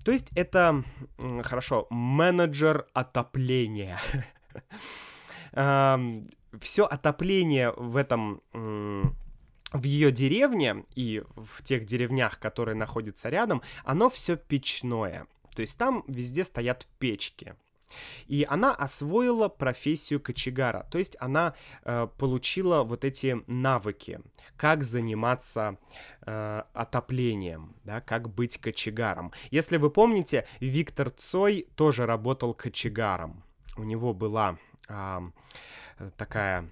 То 0.03 0.11
есть 0.11 0.31
это, 0.35 0.83
хорошо, 1.43 1.87
менеджер 1.89 2.87
отопления. 2.93 3.99
Все 6.59 6.85
отопление 6.85 7.71
в 7.71 7.95
этом 7.95 8.41
в 9.71 9.83
ее 9.83 10.11
деревне 10.11 10.83
и 10.95 11.23
в 11.35 11.63
тех 11.63 11.85
деревнях, 11.85 12.39
которые 12.39 12.75
находятся 12.75 13.29
рядом, 13.29 13.61
оно 13.85 14.09
все 14.09 14.35
печное. 14.35 15.27
То 15.55 15.61
есть 15.61 15.77
там 15.77 16.03
везде 16.07 16.43
стоят 16.43 16.87
печки. 16.99 17.55
И 18.27 18.45
она 18.49 18.73
освоила 18.73 19.47
профессию 19.49 20.19
кочегара, 20.19 20.87
то 20.89 20.97
есть 20.97 21.17
она 21.19 21.53
э, 21.83 22.07
получила 22.17 22.83
вот 22.83 23.05
эти 23.05 23.41
навыки, 23.47 24.19
как 24.57 24.83
заниматься 24.83 25.77
э, 26.25 26.63
отоплением, 26.73 27.75
да, 27.83 28.01
как 28.01 28.29
быть 28.29 28.57
кочегаром. 28.57 29.31
Если 29.51 29.77
вы 29.77 29.89
помните, 29.89 30.45
Виктор 30.59 31.09
Цой 31.09 31.67
тоже 31.75 32.05
работал 32.05 32.53
кочегаром. 32.53 33.43
У 33.77 33.83
него 33.83 34.13
была 34.13 34.57
э, 34.89 35.19
такая 36.17 36.69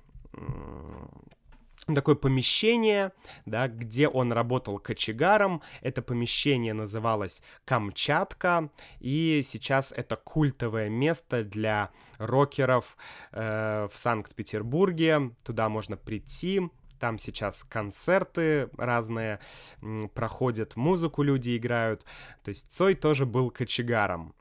такое 1.95 2.15
помещение, 2.15 3.12
да, 3.45 3.67
где 3.67 4.08
он 4.08 4.32
работал 4.34 4.80
кочегаром. 4.80 5.62
Это 5.82 6.02
помещение 6.02 6.73
называлось 6.73 7.41
Камчатка, 7.65 8.69
и 8.99 9.41
сейчас 9.43 9.91
это 9.91 10.15
культовое 10.15 10.89
место 10.89 11.43
для 11.43 11.91
рокеров 12.17 12.97
э, 13.32 13.88
в 13.91 13.97
Санкт-Петербурге. 13.99 15.32
Туда 15.43 15.69
можно 15.69 15.97
прийти, 15.97 16.69
там 16.99 17.17
сейчас 17.17 17.63
концерты 17.63 18.69
разные 18.78 19.39
проходят, 20.13 20.75
музыку 20.75 21.23
люди 21.23 21.58
играют. 21.58 22.06
То 22.43 22.49
есть 22.49 22.71
Цой 22.71 22.95
тоже 22.95 23.25
был 23.25 23.49
кочегаром. 23.49 24.36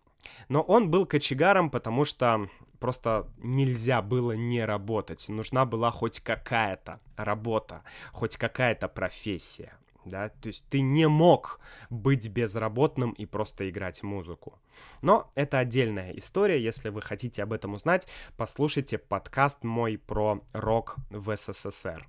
Но 0.48 0.62
он 0.62 0.90
был 0.90 1.06
кочегаром, 1.06 1.70
потому 1.70 2.04
что 2.04 2.48
просто 2.78 3.28
нельзя 3.38 4.02
было 4.02 4.32
не 4.32 4.64
работать. 4.64 5.28
Нужна 5.28 5.64
была 5.64 5.90
хоть 5.90 6.20
какая-то 6.20 7.00
работа, 7.16 7.82
хоть 8.12 8.36
какая-то 8.36 8.88
профессия. 8.88 9.72
Да, 10.04 10.30
то 10.30 10.48
есть 10.48 10.64
ты 10.70 10.80
не 10.80 11.06
мог 11.06 11.60
быть 11.90 12.28
безработным 12.28 13.12
и 13.12 13.26
просто 13.26 13.68
играть 13.68 14.02
музыку. 14.02 14.58
Но 15.02 15.30
это 15.34 15.58
отдельная 15.58 16.12
история, 16.12 16.62
если 16.62 16.88
вы 16.88 17.02
хотите 17.02 17.42
об 17.42 17.52
этом 17.52 17.74
узнать, 17.74 18.08
послушайте 18.36 18.96
подкаст 18.96 19.64
мой 19.64 19.98
про 19.98 20.42
рок 20.52 20.96
в 21.10 21.36
СССР. 21.36 22.06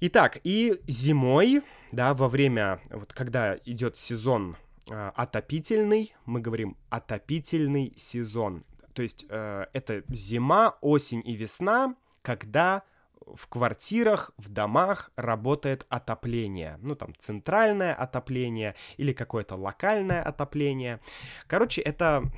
Итак, 0.00 0.38
и 0.44 0.80
зимой, 0.86 1.62
да, 1.92 2.14
во 2.14 2.28
время, 2.28 2.80
вот 2.90 3.12
когда 3.12 3.56
идет 3.64 3.96
сезон 3.96 4.56
э, 4.90 5.12
отопительный, 5.14 6.14
мы 6.24 6.40
говорим 6.40 6.76
отопительный 6.88 7.92
сезон. 7.96 8.64
То 8.94 9.02
есть 9.02 9.26
э, 9.28 9.66
это 9.72 10.02
зима, 10.08 10.76
осень 10.80 11.22
и 11.24 11.34
весна, 11.34 11.94
когда 12.22 12.82
в 13.26 13.48
квартирах, 13.48 14.32
в 14.36 14.48
домах 14.48 15.10
работает 15.16 15.86
отопление. 15.88 16.78
Ну, 16.82 16.94
там, 16.94 17.14
центральное 17.18 17.94
отопление 17.94 18.74
или 18.96 19.12
какое-то 19.12 19.56
локальное 19.56 20.22
отопление. 20.22 21.00
Короче, 21.46 21.80
это 21.80 22.30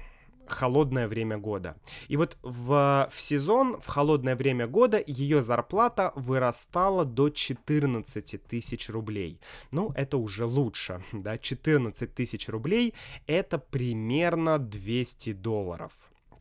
холодное 0.47 1.09
время 1.09 1.39
года. 1.39 1.77
И 2.09 2.17
вот 2.17 2.39
в, 2.43 3.09
в 3.11 3.21
сезон, 3.21 3.81
в 3.81 3.87
холодное 3.87 4.37
время 4.37 4.67
года, 4.67 5.03
ее 5.05 5.43
зарплата 5.43 6.13
вырастала 6.15 7.05
до 7.05 7.31
14 7.31 8.43
тысяч 8.47 8.89
рублей. 8.89 9.41
Ну, 9.73 9.93
это 9.97 10.19
уже 10.19 10.45
лучше, 10.45 11.03
да, 11.13 11.39
14 11.39 12.15
тысяч 12.15 12.49
рублей— 12.49 12.95
это 13.27 13.59
примерно 13.59 14.59
200 14.59 15.33
долларов. 15.33 15.93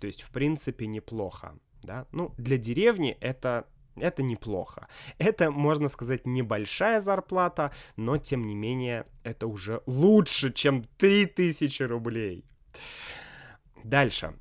То 0.06 0.08
есть, 0.08 0.22
в 0.22 0.30
принципе, 0.30 0.86
неплохо, 0.86 1.58
да. 1.82 2.06
Ну, 2.12 2.32
для 2.38 2.60
деревни 2.60 3.18
это 3.22 3.66
это 3.96 4.22
неплохо. 4.22 4.88
Это, 5.18 5.50
можно 5.50 5.88
сказать, 5.88 6.28
небольшая 6.28 7.02
зарплата, 7.02 7.74
но, 7.96 8.18
тем 8.18 8.46
не 8.46 8.54
менее, 8.54 9.08
это 9.24 9.48
уже 9.48 9.82
лучше, 9.88 10.54
чем 10.54 10.84
3000 11.00 11.82
рублей. 11.82 12.46
Дальше. 13.84 14.36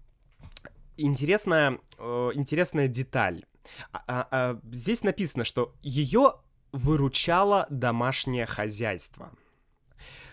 Интересная, 0.99 1.79
э, 1.99 2.31
интересная 2.35 2.89
деталь. 2.89 3.47
А, 3.91 4.05
а, 4.07 4.29
а, 4.31 4.61
здесь 4.71 5.03
написано, 5.03 5.45
что 5.45 5.75
ее 5.81 6.35
выручало 6.73 7.67
домашнее 7.71 8.45
хозяйство. 8.45 9.33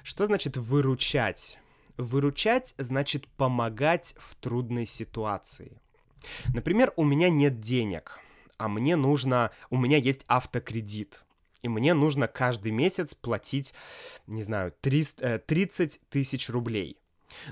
Что 0.04 0.26
значит 0.26 0.58
выручать? 0.58 1.58
Выручать 1.98 2.74
значит 2.78 3.28
помогать 3.28 4.16
в 4.18 4.36
трудной 4.36 4.86
ситуации. 4.86 5.82
Например, 6.54 6.94
у 6.96 7.04
меня 7.04 7.30
нет 7.30 7.60
денег, 7.60 8.20
а 8.58 8.68
мне 8.68 8.96
нужно, 8.96 9.52
у 9.70 9.78
меня 9.78 9.98
есть 9.98 10.24
автокредит, 10.28 11.24
и 11.62 11.68
мне 11.68 11.94
нужно 11.94 12.28
каждый 12.28 12.72
месяц 12.72 13.14
платить, 13.14 13.74
не 14.28 14.44
знаю, 14.44 14.74
300, 14.82 15.40
30 15.40 15.96
э, 15.96 16.00
тысяч 16.10 16.50
рублей. 16.50 16.98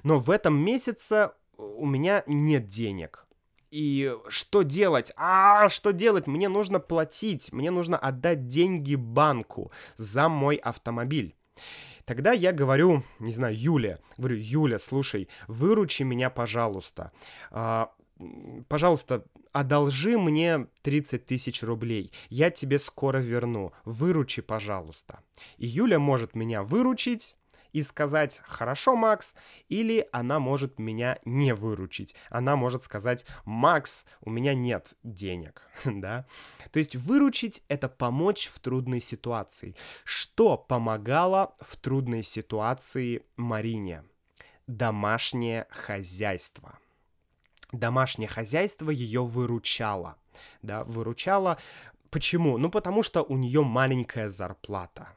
Но 0.04 0.19
в 0.19 0.30
этом 0.30 0.58
месяце 0.58 1.32
у 1.58 1.86
меня 1.86 2.23
нет 2.28 2.67
денег. 2.67 3.25
И 3.71 4.15
что 4.30 4.63
делать? 4.63 5.12
А, 5.15 5.69
что 5.69 5.91
делать? 5.91 6.25
Мне 6.25 6.49
нужно 6.49 6.80
платить, 6.80 7.54
мне 7.54 7.69
нужно 7.69 7.97
отдать 7.97 8.47
деньги 8.47 8.95
банку 8.95 9.71
за 9.95 10.28
мой 10.28 10.56
автомобиль. 10.56 11.36
Тогда 12.10 12.32
я 12.32 12.54
говорю, 12.54 13.04
не 13.19 13.32
знаю, 13.34 13.56
Юля, 13.56 14.00
говорю, 14.17 14.38
Юля, 14.39 14.80
слушай, 14.80 15.30
выручи 15.48 16.02
меня, 16.02 16.32
пожалуйста. 16.32 17.12
А, 17.52 17.91
пожалуйста, 18.67 19.26
одолжи 19.52 20.17
мне 20.17 20.65
30 20.82 21.28
тысяч 21.28 21.62
рублей, 21.62 22.12
я 22.30 22.50
тебе 22.50 22.80
скоро 22.80 23.19
верну, 23.19 23.74
выручи, 23.86 24.41
пожалуйста. 24.41 25.19
И 25.60 25.67
Юля 25.67 26.00
может 26.00 26.34
меня 26.34 26.63
выручить, 26.63 27.36
и 27.73 27.84
сказать 27.84 28.41
«Хорошо, 28.45 28.95
Макс», 28.95 29.36
или 29.67 30.08
она 30.12 30.39
может 30.39 30.79
меня 30.79 31.19
не 31.25 31.53
выручить. 31.53 32.15
Она 32.29 32.55
может 32.55 32.84
сказать 32.84 33.25
«Макс, 33.45 34.05
у 34.21 34.29
меня 34.29 34.53
нет 34.53 34.95
денег», 35.03 35.62
да? 35.86 36.25
То 36.71 36.79
есть 36.79 36.95
выручить— 36.95 37.63
это 37.67 37.89
помочь 37.89 38.47
в 38.47 38.60
трудной 38.60 39.01
ситуации. 39.01 39.75
Что 40.03 40.58
помогало 40.58 41.55
в 41.60 41.77
трудной 41.77 42.23
ситуации 42.23 43.23
Марине? 43.36 44.03
Домашнее 44.67 45.67
хозяйство. 45.69 46.77
Домашнее 47.71 48.27
хозяйство 48.27 48.89
ее 48.89 49.23
выручало, 49.23 50.17
да, 50.63 50.84
выручало. 50.84 51.60
Почему? 52.10 52.58
Ну, 52.58 52.71
потому 52.71 53.03
что 53.03 53.21
у 53.21 53.38
нее 53.38 53.63
маленькая 53.63 54.29
зарплата 54.29 55.10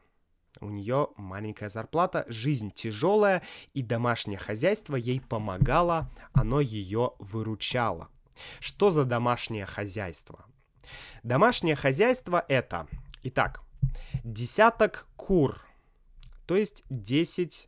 у 0.63 0.69
нее 0.69 1.09
маленькая 1.17 1.69
зарплата, 1.69 2.25
жизнь 2.27 2.71
тяжелая, 2.71 3.43
и 3.73 3.81
домашнее 3.81 4.37
хозяйство 4.37 4.95
ей 4.95 5.21
помогало, 5.21 6.09
оно 6.33 6.59
ее 6.59 7.11
выручало. 7.19 8.09
Что 8.59 8.89
за 8.89 9.05
домашнее 9.05 9.65
хозяйство? 9.65 10.45
Домашнее 11.23 11.75
хозяйство 11.75 12.43
это, 12.47 12.87
итак, 13.23 13.61
десяток 14.23 15.07
кур, 15.15 15.61
то 16.45 16.55
есть 16.55 16.83
10 16.89 17.67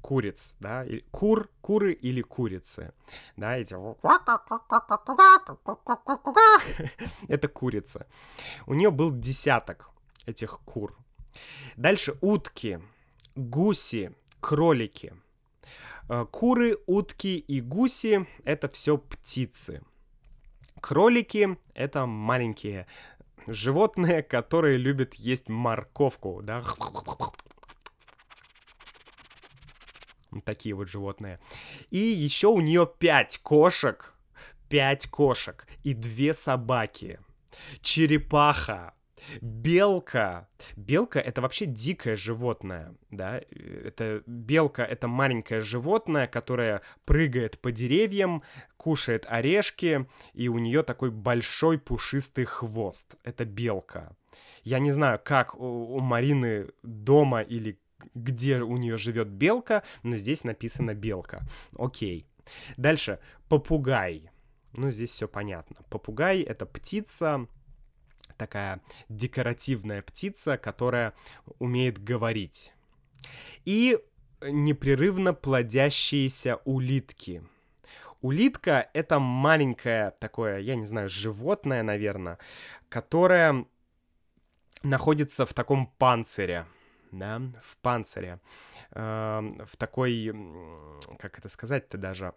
куриц, 0.00 0.56
да, 0.60 0.84
кур, 1.10 1.50
куры 1.60 1.92
или 1.92 2.22
курицы, 2.22 2.92
да, 3.36 3.56
эти... 3.56 3.74
Это 7.28 7.48
курица. 7.48 8.06
У 8.66 8.74
нее 8.74 8.90
был 8.90 9.10
десяток 9.10 9.90
этих 10.26 10.60
кур. 10.60 10.96
Дальше 11.76 12.16
утки, 12.20 12.80
гуси, 13.34 14.12
кролики. 14.40 15.14
Э, 16.08 16.26
куры, 16.30 16.76
утки 16.86 17.38
и 17.38 17.60
гуси— 17.60 18.26
это 18.44 18.68
все 18.68 18.98
птицы. 18.98 19.82
Кролики— 20.80 21.58
это 21.74 22.06
маленькие 22.06 22.86
животные, 23.46 24.22
которые 24.22 24.76
любят 24.76 25.14
есть 25.14 25.48
морковку, 25.48 26.40
да. 26.42 26.62
Такие 30.44 30.74
вот 30.74 30.88
животные. 30.88 31.38
И 31.90 31.98
еще 31.98 32.48
у 32.48 32.60
нее 32.60 32.90
пять 32.98 33.38
кошек, 33.38 34.12
пять 34.68 35.08
кошек 35.08 35.66
и 35.84 35.94
две 35.94 36.34
собаки. 36.34 37.20
Черепаха, 37.80 38.94
Белка. 39.40 40.48
Белка— 40.76 41.18
это 41.20 41.40
вообще 41.42 41.66
дикое 41.66 42.16
животное, 42.16 42.94
да. 43.10 43.40
Это 43.50 44.22
белка— 44.26 44.82
это 44.84 45.08
маленькое 45.08 45.60
животное, 45.60 46.26
которое 46.26 46.82
прыгает 47.04 47.58
по 47.60 47.72
деревьям, 47.72 48.42
кушает 48.76 49.26
орешки, 49.28 50.06
и 50.32 50.48
у 50.48 50.58
нее 50.58 50.82
такой 50.82 51.10
большой 51.10 51.78
пушистый 51.78 52.44
хвост. 52.44 53.16
Это 53.24 53.44
белка. 53.44 54.16
Я 54.62 54.78
не 54.78 54.92
знаю, 54.92 55.20
как 55.22 55.54
у, 55.54 55.96
у 55.96 56.00
Марины 56.00 56.68
дома 56.82 57.40
или 57.40 57.78
где 58.14 58.60
у 58.60 58.76
нее 58.76 58.96
живет 58.96 59.28
белка, 59.28 59.82
но 60.02 60.16
здесь 60.16 60.44
написано 60.44 60.94
белка. 60.94 61.42
Окей. 61.76 62.26
Дальше. 62.76 63.18
Попугай. 63.48 64.30
Ну, 64.72 64.90
здесь 64.90 65.10
все 65.10 65.28
понятно. 65.28 65.76
Попугай— 65.88 66.40
это 66.42 66.66
птица, 66.66 67.46
такая 68.44 68.82
декоративная 69.08 70.02
птица, 70.02 70.58
которая 70.58 71.14
умеет 71.58 71.96
говорить. 71.98 72.72
И 73.64 73.98
непрерывно 74.42 75.32
плодящиеся 75.32 76.56
улитки. 76.66 77.42
Улитка— 78.20 78.90
это 78.92 79.18
маленькое 79.18 80.10
такое, 80.20 80.58
я 80.58 80.76
не 80.76 80.84
знаю, 80.84 81.08
животное, 81.08 81.82
наверное, 81.82 82.38
которое 82.90 83.64
находится 84.82 85.46
в 85.46 85.54
таком 85.54 85.86
панцире, 85.86 86.66
да, 87.12 87.40
в 87.62 87.78
панцире, 87.78 88.40
э, 88.90 89.40
в 89.64 89.76
такой, 89.78 90.34
как 91.18 91.38
это 91.38 91.48
сказать-то 91.48 91.96
даже, 91.96 92.34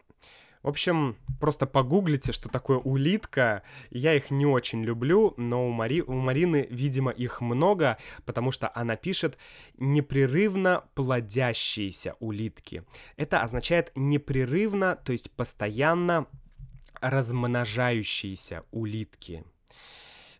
в 0.67 0.69
общем, 0.69 1.15
просто 1.39 1.65
погуглите, 1.65 2.33
что 2.33 2.49
такое 2.49 2.77
улитка. 2.77 3.63
Я 3.89 4.15
их 4.15 4.31
не 4.31 4.45
очень 4.45 4.83
люблю, 4.83 5.33
но 5.37 5.65
у, 5.65 5.71
Мари... 5.71 6.01
у 6.01 6.11
Марины, 6.11 6.67
видимо, 6.69 7.09
их 7.09 7.39
много, 7.39 7.97
потому 8.25 8.51
что 8.51 8.69
она 8.75 8.97
пишет 8.97 9.37
непрерывно 9.77 10.83
плодящиеся 10.93 12.15
улитки. 12.19 12.83
Это 13.15 13.43
означает 13.43 13.93
непрерывно, 13.95 14.97
то 14.97 15.13
есть 15.13 15.31
постоянно 15.31 16.27
размножающиеся 16.99 18.65
улитки. 18.71 19.45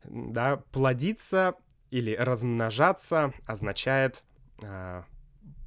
Да, 0.04 0.58
плодиться 0.74 1.56
или 1.90 2.14
размножаться 2.14 3.32
означает 3.46 4.26
э, 4.62 5.04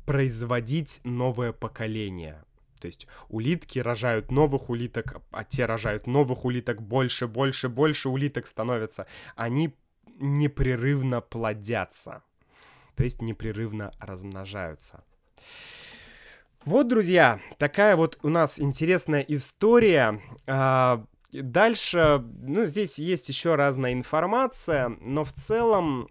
производить 0.05 1.01
новое 1.03 1.53
поколение. 1.55 2.45
То 2.81 2.87
есть 2.87 3.07
улитки 3.29 3.79
рожают 3.79 4.31
новых 4.31 4.71
улиток, 4.71 5.23
а 5.31 5.45
те 5.45 5.67
рожают 5.67 6.07
новых 6.07 6.45
улиток, 6.45 6.83
больше, 6.83 7.27
больше, 7.27 7.69
больше 7.69 8.09
улиток 8.09 8.47
становятся. 8.47 9.07
Они 9.37 9.77
непрерывно 10.19 11.21
плодятся, 11.21 12.23
то 12.95 13.05
есть 13.05 13.23
непрерывно 13.23 13.93
размножаются. 14.01 15.05
Вот, 16.65 16.89
друзья, 16.89 17.41
такая 17.59 17.97
вот 17.97 18.19
у 18.23 18.29
нас 18.29 18.61
интересная 18.61 19.23
история. 19.23 20.21
А, 20.47 21.07
дальше, 21.33 22.23
ну, 22.43 22.67
здесь 22.67 22.99
есть 22.99 23.31
еще 23.31 23.55
разная 23.55 23.95
информация, 23.95 24.91
но 25.01 25.25
в 25.25 25.33
целом 25.33 26.09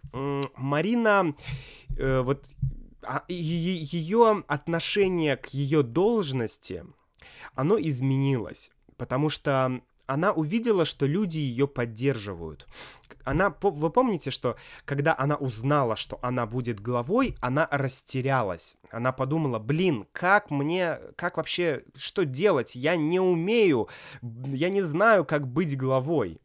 Марина, 0.56 1.36
э, 1.98 2.22
вот 2.22 2.56
ее 3.28 4.44
отношение 4.48 5.38
к 5.38 5.48
ее 5.48 5.84
должности, 5.84 6.86
оно 7.56 7.80
изменилось, 7.80 8.72
потому 8.98 9.30
что 9.30 9.82
она 10.10 10.32
увидела, 10.32 10.86
что 10.86 11.06
люди 11.06 11.38
ее 11.38 11.68
поддерживают. 11.68 12.68
Она, 13.26 13.56
вы 13.62 13.92
помните, 13.92 14.32
что 14.32 14.56
когда 14.86 15.16
она 15.16 15.36
узнала, 15.36 15.96
что 15.96 16.18
она 16.24 16.48
будет 16.48 16.80
главой, 16.80 17.36
она 17.42 17.68
растерялась. 17.70 18.76
Она 18.90 19.12
подумала, 19.12 19.60
блин, 19.60 20.08
как 20.12 20.50
мне, 20.50 20.98
как 21.16 21.38
вообще, 21.38 21.84
что 21.96 22.26
делать? 22.26 22.76
Я 22.76 22.96
не 22.96 23.20
умею, 23.20 23.88
я 24.22 24.70
не 24.70 24.82
знаю, 24.82 25.26
как 25.26 25.48
быть 25.48 25.78
главой. 25.78 26.42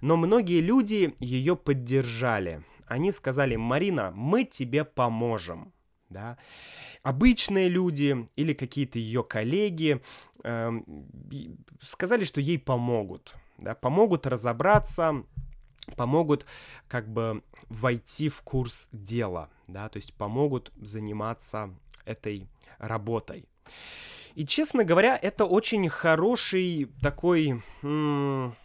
Но 0.00 0.16
многие 0.16 0.60
люди 0.60 1.14
ее 1.20 1.54
поддержали. 1.54 2.64
Они 2.86 3.12
сказали, 3.12 3.54
Марина, 3.54 4.12
мы 4.14 4.44
тебе 4.44 4.84
поможем 4.84 5.73
да. 6.14 6.38
Обычные 7.02 7.68
люди 7.68 8.26
или 8.36 8.54
какие-то 8.54 8.98
ее 8.98 9.22
коллеги 9.22 10.00
э, 10.42 10.70
сказали, 11.82 12.24
что 12.24 12.40
ей 12.40 12.58
помогут, 12.58 13.34
да, 13.58 13.74
помогут 13.74 14.26
разобраться, 14.26 15.24
помогут 15.96 16.46
как 16.88 17.12
бы 17.12 17.42
войти 17.68 18.30
в 18.30 18.40
курс 18.42 18.88
дела, 18.92 19.50
да, 19.66 19.88
то 19.90 19.98
есть 19.98 20.14
помогут 20.14 20.72
заниматься 20.76 21.74
этой 22.06 22.48
работой. 22.78 23.44
И, 24.34 24.46
честно 24.46 24.84
говоря, 24.84 25.16
это 25.20 25.44
очень 25.44 25.88
хороший 25.88 26.90
такой... 27.00 27.62
М- 27.82 28.56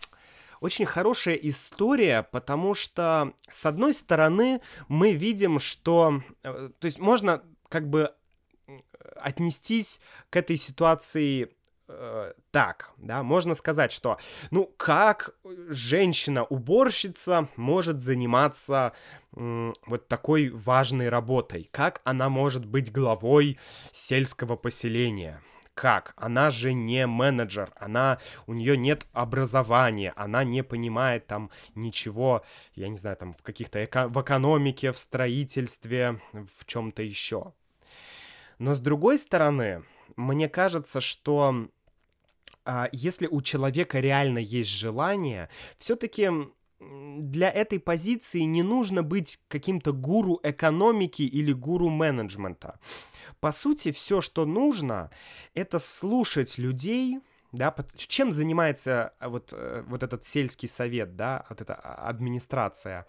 очень 0.59 0.85
хорошая 0.85 1.35
история, 1.35 2.23
потому 2.31 2.73
что, 2.73 3.33
с 3.49 3.65
одной 3.65 3.93
стороны, 3.93 4.61
мы 4.87 5.13
видим, 5.13 5.59
что... 5.59 6.21
Э, 6.43 6.69
то 6.79 6.85
есть 6.85 6.99
можно 6.99 7.43
как 7.69 7.89
бы 7.89 8.13
отнестись 9.15 9.99
к 10.29 10.37
этой 10.37 10.57
ситуации 10.57 11.49
э, 11.87 12.33
так, 12.51 12.91
да, 12.97 13.23
можно 13.23 13.53
сказать, 13.53 13.91
что, 13.91 14.17
ну, 14.51 14.65
как 14.77 15.35
женщина-уборщица 15.69 17.47
может 17.55 18.01
заниматься 18.01 18.93
э, 19.35 19.71
вот 19.85 20.07
такой 20.07 20.49
важной 20.49 21.09
работой, 21.09 21.69
как 21.71 22.01
она 22.03 22.29
может 22.29 22.65
быть 22.65 22.91
главой 22.91 23.57
сельского 23.91 24.55
поселения, 24.55 25.41
как? 25.79 26.13
Она 26.17 26.51
же 26.51 26.73
не 26.73 27.07
менеджер, 27.07 27.71
она, 27.77 28.17
у 28.47 28.53
нее 28.53 28.75
нет 28.75 29.07
образования, 29.13 30.11
она 30.17 30.43
не 30.43 30.61
понимает 30.61 31.25
там 31.25 31.51
ничего, 31.73 32.43
я 32.75 32.89
не 32.89 32.97
знаю, 32.97 33.15
там 33.15 33.33
в 33.33 33.41
каких-то, 33.41 33.85
эко- 33.85 34.09
в 34.09 34.21
экономике, 34.21 34.91
в 34.91 34.99
строительстве, 34.99 36.19
в 36.33 36.65
чем-то 36.65 37.01
еще. 37.01 37.53
Но 38.57 38.75
с 38.75 38.81
другой 38.81 39.19
стороны, 39.19 39.83
мне 40.17 40.49
кажется, 40.49 40.99
что 40.99 41.69
а, 42.65 42.89
если 42.91 43.27
у 43.27 43.39
человека 43.39 44.01
реально 44.01 44.39
есть 44.39 44.71
желание, 44.71 45.47
все-таки 45.77 46.29
для 46.79 47.49
этой 47.49 47.79
позиции 47.79 48.41
не 48.41 48.63
нужно 48.63 49.01
быть 49.01 49.39
каким-то 49.47 49.93
гуру 49.93 50.39
экономики 50.43 51.21
или 51.21 51.53
гуру 51.53 51.89
менеджмента. 51.89 52.79
По 53.39 53.51
сути, 53.51 53.91
все, 53.91 54.21
что 54.21 54.45
нужно, 54.45 55.09
это 55.53 55.79
слушать 55.79 56.57
людей, 56.57 57.19
да, 57.51 57.75
чем 57.95 58.31
занимается 58.31 59.13
а, 59.19 59.29
вот, 59.29 59.53
э, 59.53 59.83
вот 59.87 60.03
этот 60.03 60.23
сельский 60.23 60.69
совет, 60.69 61.15
да, 61.15 61.45
вот 61.49 61.61
эта 61.61 61.73
а, 61.73 62.07
администрация? 62.07 63.07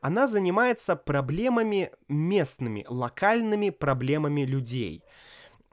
Она 0.00 0.28
занимается 0.28 0.94
проблемами 0.96 1.90
местными, 2.08 2.84
локальными 2.88 3.70
проблемами 3.70 4.42
людей. 4.42 5.02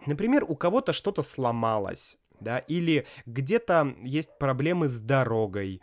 Например, 0.05 0.43
у 0.47 0.55
кого-то 0.55 0.93
что-то 0.93 1.21
сломалось, 1.21 2.17
да, 2.39 2.59
или 2.59 3.05
где-то 3.25 3.95
есть 4.01 4.37
проблемы 4.39 4.87
с 4.87 4.99
дорогой, 4.99 5.81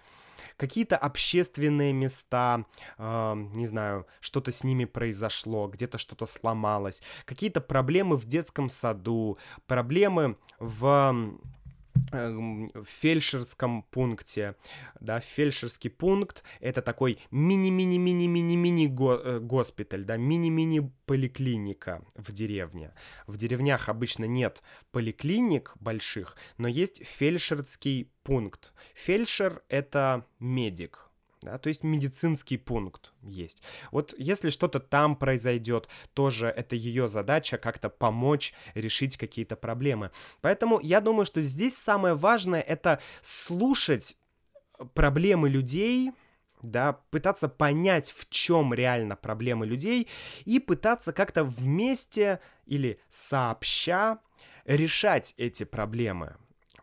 какие-то 0.57 0.97
общественные 0.97 1.93
места, 1.93 2.67
э, 2.99 3.35
не 3.55 3.67
знаю, 3.67 4.07
что-то 4.21 4.53
с 4.53 4.65
ними 4.65 4.85
произошло, 4.85 5.69
где-то 5.69 5.99
что-то 5.99 6.27
сломалось, 6.27 7.03
какие-то 7.25 7.61
проблемы 7.61 8.17
в 8.17 8.25
детском 8.27 8.69
саду, 8.69 9.39
проблемы 9.67 10.37
в 10.59 11.15
в 12.13 12.85
фельдшерском 12.85 13.83
пункте, 13.83 14.57
да, 15.01 15.21
фельдшерский 15.21 15.91
пункт— 15.91 16.45
это 16.61 16.83
такой 16.83 17.19
мини-мини-мини-мини-мини 17.31 18.87
э, 18.87 19.41
госпиталь, 19.41 20.05
да, 20.05 20.17
мини-мини 20.17 20.93
поликлиника 21.07 22.05
в 22.15 22.33
деревне. 22.33 22.93
В 23.27 23.37
деревнях 23.37 23.89
обычно 23.89 24.25
нет 24.25 24.63
поликлиник 24.93 25.73
больших, 25.81 26.37
но 26.59 26.69
есть 26.69 27.05
фельдшерский 27.05 28.11
пункт. 28.23 28.73
Фельдшер— 28.95 29.63
это 29.69 30.27
медик, 30.39 31.04
да, 31.45 31.59
то 31.59 31.69
есть 31.69 31.85
медицинский 31.85 32.57
пункт 32.57 33.13
есть. 33.23 33.63
Вот 33.93 34.15
если 34.19 34.51
что-то 34.51 34.81
там 34.81 35.15
произойдет, 35.15 35.89
тоже 36.15 36.47
это 36.47 36.75
ее 36.75 37.09
задача 37.09 37.59
как-то 37.59 37.91
помочь 37.91 38.55
решить 38.75 39.17
какие-то 39.17 39.57
проблемы. 39.57 40.11
Поэтому 40.41 40.81
я 40.81 41.01
думаю, 41.01 41.27
что 41.27 41.43
здесь 41.43 41.77
самое 41.77 42.15
важное 42.15 42.61
это 42.61 43.01
слушать 43.21 44.17
проблемы 44.95 45.49
людей, 45.49 46.13
да, 46.63 46.95
пытаться 47.11 47.49
понять, 47.49 48.11
в 48.11 48.29
чем 48.31 48.73
реально 48.73 49.17
проблемы 49.17 49.67
людей, 49.67 50.09
и 50.47 50.59
пытаться 50.59 51.13
как-то 51.13 51.45
вместе 51.45 52.41
или 52.65 52.99
сообща 53.09 54.19
решать 54.65 55.35
эти 55.37 55.65
проблемы. 55.65 56.37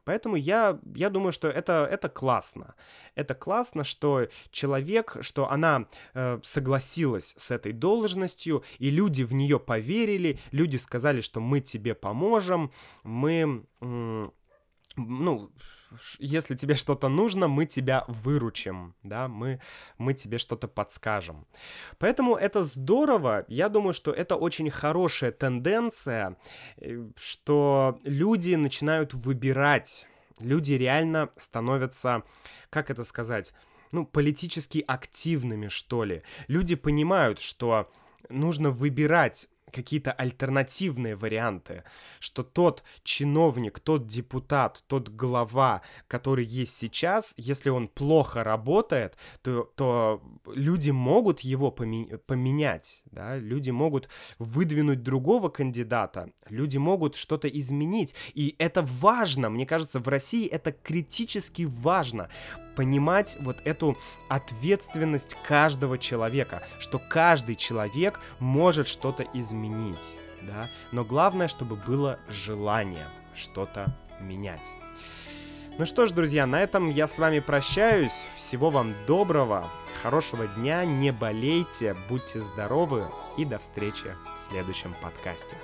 Поэтому 0.04 0.36
я, 0.36 0.80
я 0.95 1.10
думаю, 1.10 1.32
что 1.32 1.47
это, 1.47 1.88
это 1.91 2.10
классно. 2.10 2.76
Это 3.16 3.36
классно, 3.36 3.84
что 3.84 4.28
человек, 4.52 5.18
что 5.22 5.49
она 5.49 5.88
э, 6.14 6.39
согласилась 6.43 7.34
с 7.38 7.52
этой 7.52 7.72
должностью, 7.72 8.64
и 8.80 8.89
люди 8.89 9.24
в 9.24 9.34
нее 9.34 9.60
поверили, 9.60 10.39
люди 10.52 10.78
сказали, 10.78 11.22
что 11.22 11.39
мы 11.39 11.60
тебе 11.60 11.93
поможем, 11.93 12.72
мы, 13.04 13.66
э, 13.82 14.30
ну, 14.95 15.52
если 16.20 16.56
тебе 16.56 16.76
что-то 16.76 17.10
нужно, 17.10 17.48
мы 17.48 17.66
тебя 17.66 18.06
выручим, 18.08 18.96
да, 19.04 19.28
мы, 19.28 19.60
мы 19.98 20.14
тебе 20.14 20.38
что-то 20.38 20.68
подскажем. 20.68 21.46
Поэтому 21.98 22.36
это 22.36 22.64
здорово, 22.64 23.46
я 23.48 23.70
думаю, 23.70 23.94
что 23.94 24.12
это 24.12 24.36
очень 24.36 24.70
хорошая 24.70 25.32
тенденция, 25.32 26.38
э, 26.78 27.10
что 27.18 28.00
люди 28.04 28.56
начинают 28.56 29.14
выбирать, 29.14 30.08
люди 30.39 30.74
реально 30.74 31.30
становятся, 31.38 32.24
как 32.70 32.89
это 32.89 33.04
сказать, 33.04 33.54
ну, 33.92 34.06
политически 34.06 34.84
активными, 34.88 35.68
что 35.68 36.06
ли. 36.06 36.24
Люди 36.48 36.76
понимают, 36.76 37.39
что 37.39 37.92
нужно 38.30 38.72
выбирать 38.72 39.50
какие-то 39.72 40.11
альтернативные 40.11 41.15
варианты, 41.15 41.84
что 42.19 42.43
тот 42.43 42.84
чиновник, 43.03 43.80
тот 43.80 44.07
депутат, 44.07 44.84
тот 44.88 45.09
глава, 45.09 45.82
который 46.07 46.45
есть 46.45 46.76
сейчас, 46.76 47.34
если 47.38 47.69
он 47.69 47.88
плохо 47.88 48.43
работает, 48.43 49.17
то, 49.41 49.72
то 49.76 50.22
люди 50.53 50.91
могут 50.91 51.41
его 51.41 51.69
поме- 51.69 52.17
поменять, 52.17 53.01
да, 53.05 53.38
люди 53.38 53.72
могут 53.72 54.09
выдвинуть 54.39 55.03
другого 55.03 55.49
кандидата, 55.49 56.32
люди 56.49 56.78
могут 56.78 57.15
что-то 57.15 57.47
изменить, 57.47 58.15
и 58.34 58.55
это 58.59 58.82
важно, 58.82 59.49
мне 59.49 59.65
кажется, 59.65 59.99
в 59.99 60.07
России 60.07 60.47
это 60.47 60.72
критически 60.72 61.63
важно, 61.63 62.30
понимать 62.76 63.38
вот 63.41 63.57
эту 63.65 63.97
ответственность 64.30 65.36
каждого 65.47 65.97
человека, 65.97 66.63
что 66.80 66.99
каждый 66.99 67.55
человек 67.55 68.19
может 68.39 68.88
что-то 68.88 69.26
изменить, 69.34 70.15
да, 70.41 70.67
но 70.91 71.03
главное, 71.03 71.47
чтобы 71.47 71.76
было 71.76 72.19
желание 72.30 73.07
что-то 73.36 73.95
менять. 74.19 74.74
Ну 75.78 75.86
что 75.86 76.05
ж, 76.05 76.11
друзья, 76.11 76.45
на 76.45 76.61
этом 76.61 76.89
я 76.89 77.07
с 77.07 77.17
вами 77.17 77.39
прощаюсь. 77.39 78.26
Всего 78.36 78.69
вам 78.69 78.93
доброго, 79.07 79.65
хорошего 80.03 80.45
дня, 80.47 80.84
не 80.86 81.11
болейте, 81.11 81.95
будьте 82.09 82.41
здоровы 82.41 83.03
и 83.38 83.45
до 83.45 83.57
встречи 83.57 84.15
в 84.36 84.39
следующем 84.39 84.93
подкасте. 85.01 85.55